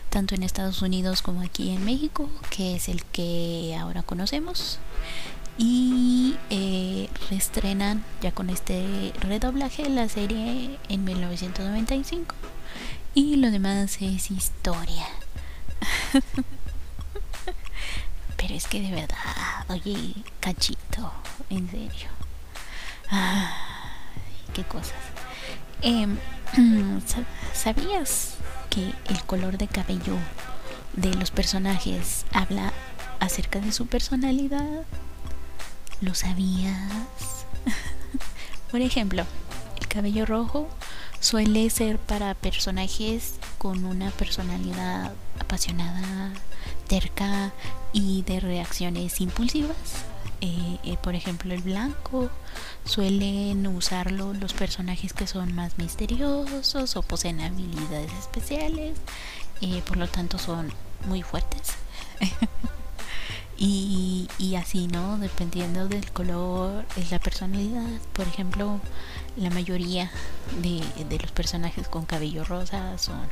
tanto 0.08 0.34
en 0.34 0.42
Estados 0.42 0.82
Unidos 0.82 1.22
como 1.22 1.42
aquí 1.42 1.70
en 1.70 1.84
México, 1.84 2.28
que 2.50 2.76
es 2.76 2.88
el 2.88 3.04
que 3.04 3.76
ahora 3.78 4.02
conocemos. 4.02 4.78
Y 5.58 6.36
eh, 6.50 7.08
reestrenan 7.30 8.04
ya 8.22 8.32
con 8.32 8.48
este 8.48 9.12
redoblaje 9.20 9.88
la 9.88 10.08
serie 10.08 10.78
en 10.88 11.04
1995. 11.04 12.34
Y 13.14 13.36
lo 13.36 13.50
demás 13.50 13.98
es 14.00 14.30
historia. 14.30 15.06
Pero 18.36 18.54
es 18.54 18.66
que 18.68 18.80
de 18.80 18.92
verdad, 18.92 19.66
oye, 19.68 20.14
cachito, 20.40 21.12
en 21.50 21.68
serio. 21.70 22.08
Qué 24.54 24.62
cosas. 24.64 24.94
Em, 25.82 26.16
¿Sabías 27.52 28.37
el 29.08 29.22
color 29.26 29.58
de 29.58 29.68
cabello 29.68 30.16
de 30.94 31.14
los 31.14 31.30
personajes 31.30 32.24
habla 32.32 32.72
acerca 33.20 33.60
de 33.60 33.72
su 33.72 33.86
personalidad? 33.86 34.84
¿Lo 36.00 36.14
sabías? 36.14 37.46
Por 38.70 38.80
ejemplo, 38.80 39.24
el 39.80 39.88
cabello 39.88 40.26
rojo 40.26 40.68
suele 41.20 41.68
ser 41.70 41.98
para 41.98 42.34
personajes 42.34 43.34
con 43.58 43.84
una 43.84 44.10
personalidad 44.10 45.12
apasionada, 45.40 46.32
terca 46.86 47.52
y 47.92 48.22
de 48.22 48.40
reacciones 48.40 49.20
impulsivas. 49.20 49.76
Eh, 50.40 50.78
eh, 50.84 50.96
por 51.02 51.14
ejemplo, 51.14 51.52
el 51.52 51.62
blanco 51.62 52.30
suelen 52.84 53.66
usarlo 53.66 54.32
los 54.34 54.52
personajes 54.54 55.12
que 55.12 55.26
son 55.26 55.52
más 55.54 55.78
misteriosos 55.78 56.96
o 56.96 57.02
poseen 57.02 57.40
habilidades 57.40 58.12
especiales, 58.12 58.98
eh, 59.60 59.82
por 59.86 59.96
lo 59.96 60.06
tanto 60.06 60.38
son 60.38 60.72
muy 61.06 61.22
fuertes. 61.22 61.74
y, 63.58 64.28
así, 64.56 64.86
¿no? 64.86 65.18
Dependiendo 65.18 65.88
del 65.88 66.10
color, 66.12 66.84
es 66.96 67.10
la 67.10 67.18
personalidad. 67.18 68.00
Por 68.12 68.26
ejemplo, 68.28 68.80
la 69.36 69.50
mayoría 69.50 70.10
de, 70.62 70.82
de 71.04 71.18
los 71.18 71.32
personajes 71.32 71.88
con 71.88 72.06
cabello 72.06 72.44
rosa 72.44 72.96
son, 72.98 73.28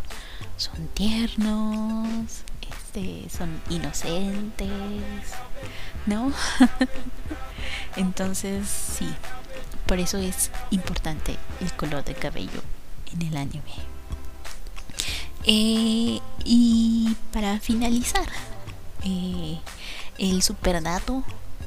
son 0.57 0.89
tiernos, 0.89 2.43
este, 2.97 3.29
son 3.31 3.61
inocentes, 3.71 4.69
¿no? 6.07 6.33
Entonces, 7.97 8.69
sí, 8.69 9.09
por 9.87 9.99
eso 9.99 10.19
es 10.19 10.51
importante 10.71 11.37
el 11.61 11.73
color 11.73 12.05
de 12.05 12.15
cabello 12.15 12.63
en 13.13 13.23
el 13.23 13.37
anime. 13.37 13.75
Eh, 15.45 16.21
y 16.45 17.17
para 17.33 17.61
finalizar, 17.61 18.27
eh, 19.05 19.61
el 20.19 20.43
super 20.43 20.83
dato 20.83 21.23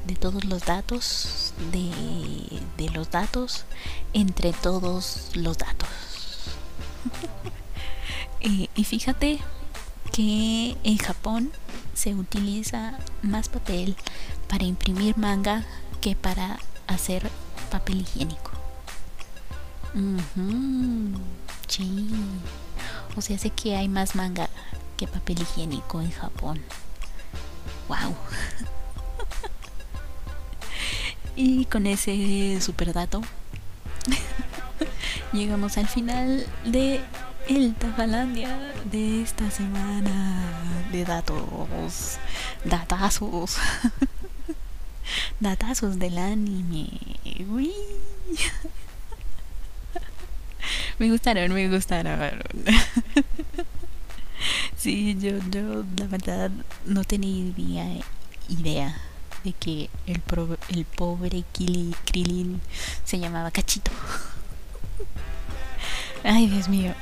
de 0.06 0.14
todos 0.16 0.44
los 0.44 0.64
datos, 0.64 1.54
de, 1.72 2.60
de 2.76 2.90
los 2.90 3.10
datos, 3.10 3.64
entre 4.12 4.52
todos 4.52 5.30
los 5.34 5.56
datos. 5.56 5.88
eh, 8.40 8.68
y 8.74 8.84
fíjate 8.84 9.38
que 10.12 10.76
en 10.84 10.98
Japón 10.98 11.52
se 12.00 12.14
utiliza 12.14 12.98
más 13.20 13.50
papel 13.50 13.94
para 14.48 14.64
imprimir 14.64 15.18
manga 15.18 15.64
que 16.00 16.16
para 16.16 16.58
hacer 16.86 17.30
papel 17.70 18.00
higiénico. 18.00 18.52
Sí. 21.68 22.08
O 23.16 23.20
sea, 23.20 23.36
sé 23.36 23.50
que 23.50 23.76
hay 23.76 23.88
más 23.88 24.14
manga 24.14 24.48
que 24.96 25.06
papel 25.06 25.42
higiénico 25.42 26.00
en 26.00 26.10
Japón. 26.10 26.62
Wow. 27.88 28.06
y 31.36 31.66
con 31.66 31.86
ese 31.86 32.58
super 32.62 32.94
dato 32.94 33.20
llegamos 35.34 35.76
al 35.76 35.86
final 35.86 36.46
de 36.64 37.02
el 37.50 37.74
Tafalandia 37.74 38.56
de 38.84 39.22
esta 39.22 39.50
semana 39.50 40.86
de 40.92 41.04
datos, 41.04 42.18
datazos, 42.64 43.56
datazos 45.40 45.98
del 45.98 46.18
anime. 46.18 46.88
Uy. 47.50 47.72
Me 51.00 51.10
gustaron, 51.10 51.52
me 51.52 51.68
gustaron. 51.68 52.40
Sí, 54.76 55.16
yo, 55.20 55.32
yo 55.50 55.84
la 55.98 56.06
verdad 56.06 56.50
no 56.86 57.04
tenía 57.04 57.52
idea 58.48 58.96
de 59.44 59.52
que 59.52 59.90
el, 60.06 60.22
el 60.70 60.84
pobre 60.86 61.44
Krillin 61.52 62.62
se 63.04 63.18
llamaba 63.18 63.50
Cachito. 63.50 63.90
Ay, 66.24 66.46
Dios 66.46 66.70
mío. 66.70 66.94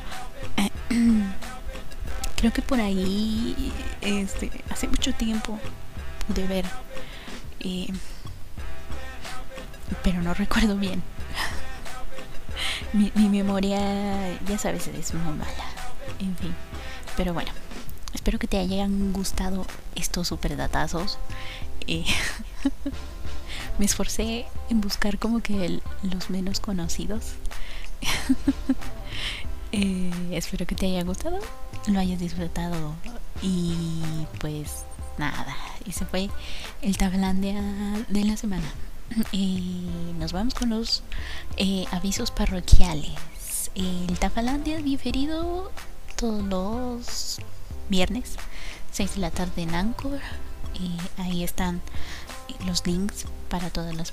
Creo 2.36 2.52
que 2.52 2.62
por 2.62 2.80
ahí, 2.80 3.72
este, 4.00 4.50
hace 4.70 4.86
mucho 4.86 5.12
tiempo 5.12 5.58
pude 6.28 6.46
ver, 6.46 6.64
eh, 7.60 7.88
pero 10.04 10.22
no 10.22 10.34
recuerdo 10.44 10.76
bien. 10.76 11.02
mi, 12.92 13.10
memoria, 13.28 14.38
ya 14.46 14.58
sabes, 14.58 14.86
es 14.86 15.14
muy 15.14 15.32
mala. 15.32 15.64
En 16.20 16.36
fin, 16.36 16.54
pero 17.16 17.34
bueno, 17.34 17.50
espero 18.14 18.38
que 18.38 18.46
te 18.46 18.58
hayan 18.58 19.12
gustado 19.12 19.66
estos 19.96 20.28
super 20.28 20.56
datazos. 20.56 21.18
Eh, 21.88 22.04
me 23.78 23.84
esforcé 23.84 24.46
en 24.70 24.80
buscar 24.80 25.18
como 25.18 25.40
que 25.40 25.80
los 26.02 26.30
menos 26.30 26.60
conocidos. 26.60 27.32
Eh, 29.72 30.10
espero 30.32 30.66
que 30.66 30.74
te 30.74 30.86
haya 30.86 31.04
gustado, 31.04 31.38
lo 31.86 32.00
hayas 32.00 32.18
disfrutado 32.18 32.94
y 33.42 34.26
pues 34.40 34.84
nada, 35.18 35.56
ese 35.86 36.06
fue 36.06 36.30
el 36.80 36.96
Tablandia 36.96 37.60
de 38.08 38.24
la 38.24 38.36
semana. 38.36 38.70
Y 39.32 39.86
nos 40.18 40.32
vamos 40.32 40.54
con 40.54 40.70
los 40.70 41.02
eh, 41.56 41.86
avisos 41.90 42.30
parroquiales. 42.30 43.12
El 43.74 44.18
Tafalandia 44.18 44.78
diferido 44.78 45.70
todos 46.16 46.42
los 46.42 47.38
viernes, 47.88 48.36
6 48.92 49.14
de 49.14 49.20
la 49.20 49.30
tarde 49.30 49.62
en 49.62 49.74
Anchor. 49.74 50.20
Y 50.74 50.92
ahí 51.20 51.42
están 51.42 51.80
los 52.66 52.86
links 52.86 53.24
para 53.48 53.70
todas 53.70 53.94
las 53.94 54.12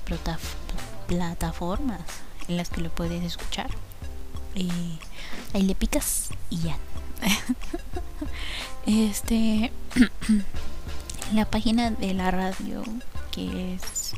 plataformas 1.06 2.00
en 2.48 2.56
las 2.56 2.70
que 2.70 2.80
lo 2.80 2.90
puedes 2.90 3.22
escuchar. 3.22 3.70
Y 4.56 4.70
ahí 5.54 5.62
le 5.62 5.74
picas 5.76 6.30
y 6.50 6.58
ya. 6.58 6.78
este 8.86 9.70
la 11.34 11.44
página 11.44 11.90
de 11.90 12.14
la 12.14 12.30
radio 12.30 12.82
que 13.32 13.74
es 13.74 14.14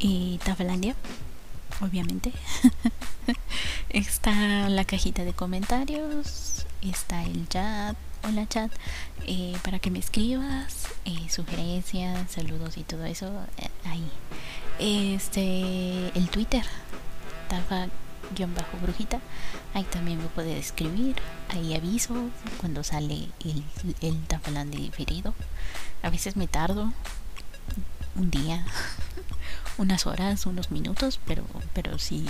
eh, 0.00 0.38
obviamente 1.80 2.32
está 3.88 4.68
la 4.68 4.84
cajita 4.84 5.24
de 5.24 5.32
comentarios 5.32 6.66
está 6.82 7.24
el 7.24 7.48
chat 7.48 7.96
hola 8.22 8.46
chat 8.48 8.70
eh, 9.26 9.56
para 9.62 9.78
que 9.78 9.90
me 9.90 9.98
escribas 9.98 10.88
eh, 11.04 11.28
sugerencias 11.28 12.30
saludos 12.30 12.76
y 12.76 12.82
todo 12.82 13.04
eso 13.04 13.26
eh, 13.58 13.68
ahí 13.84 14.08
este 14.78 16.16
el 16.16 16.28
twitter 16.30 16.64
bajo 18.54 18.78
brujita 18.82 19.20
ahí 19.74 19.84
también 19.84 20.18
me 20.18 20.28
puede 20.28 20.58
escribir 20.58 21.16
ahí 21.48 21.74
aviso 21.74 22.14
cuando 22.58 22.82
sale 22.82 23.28
el, 23.44 23.64
el 24.00 24.22
tafalandia 24.26 24.80
diferido 24.80 25.34
a 26.02 26.10
veces 26.10 26.36
me 26.36 26.46
tardo 26.46 26.92
un 28.16 28.30
día 28.30 28.64
unas 29.78 30.06
horas 30.06 30.46
unos 30.46 30.70
minutos 30.70 31.20
pero 31.26 31.44
pero 31.72 31.98
sí 31.98 32.26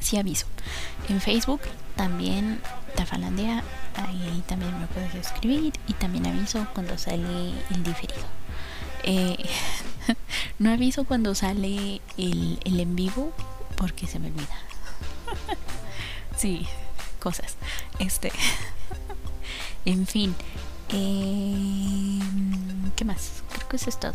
sí 0.00 0.16
aviso. 0.16 0.46
En 1.08 1.20
Facebook 1.20 1.60
también 1.96 2.60
Tafalandia, 2.96 3.62
ahí 3.94 4.42
también 4.46 4.78
me 4.80 4.86
puedes 4.86 5.14
escribir 5.14 5.72
y 5.86 5.92
también 5.94 6.26
aviso 6.26 6.66
cuando 6.74 6.98
sale 6.98 7.52
el 7.70 7.84
diferido. 7.84 8.24
Eh, 9.04 9.36
no 10.58 10.72
aviso 10.72 11.04
cuando 11.04 11.34
sale 11.34 12.00
el, 12.16 12.58
el 12.64 12.80
en 12.80 12.96
vivo 12.96 13.32
porque 13.80 14.06
se 14.06 14.18
me 14.18 14.26
olvida. 14.26 14.58
sí, 16.36 16.66
cosas. 17.18 17.56
Este. 17.98 18.30
en 19.86 20.06
fin. 20.06 20.34
Eh, 20.90 22.20
¿Qué 22.94 23.04
más? 23.06 23.42
Creo 23.50 23.68
que 23.68 23.76
eso 23.76 23.88
es 23.88 23.98
todo. 23.98 24.12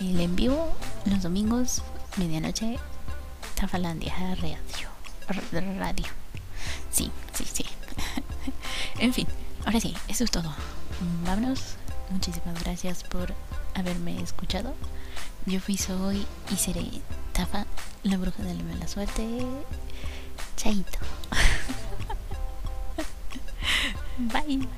El 0.00 0.18
en 0.18 0.34
vivo 0.34 0.72
los 1.04 1.22
domingos, 1.22 1.82
medianoche, 2.16 2.78
Tafalandia 3.54 4.14
Radio. 4.40 4.56
Radio. 5.78 6.06
Sí, 6.90 7.12
sí, 7.32 7.44
sí. 7.44 7.64
en 8.98 9.14
fin, 9.14 9.28
ahora 9.64 9.78
sí, 9.78 9.94
eso 10.08 10.24
es 10.24 10.30
todo. 10.32 10.52
Vámonos. 11.24 11.76
Muchísimas 12.10 12.60
gracias 12.64 13.04
por 13.04 13.32
haberme 13.74 14.20
escuchado. 14.20 14.74
Yo 15.46 15.60
fui, 15.60 15.76
soy 15.76 16.26
y 16.50 16.56
seré 16.56 16.80
La 18.02 18.18
bruja 18.18 18.42
de 18.42 18.52
la 18.52 18.62
mala 18.64 18.86
suerte. 18.86 19.26
Chaito. 20.56 20.98
Bye. 24.18 24.68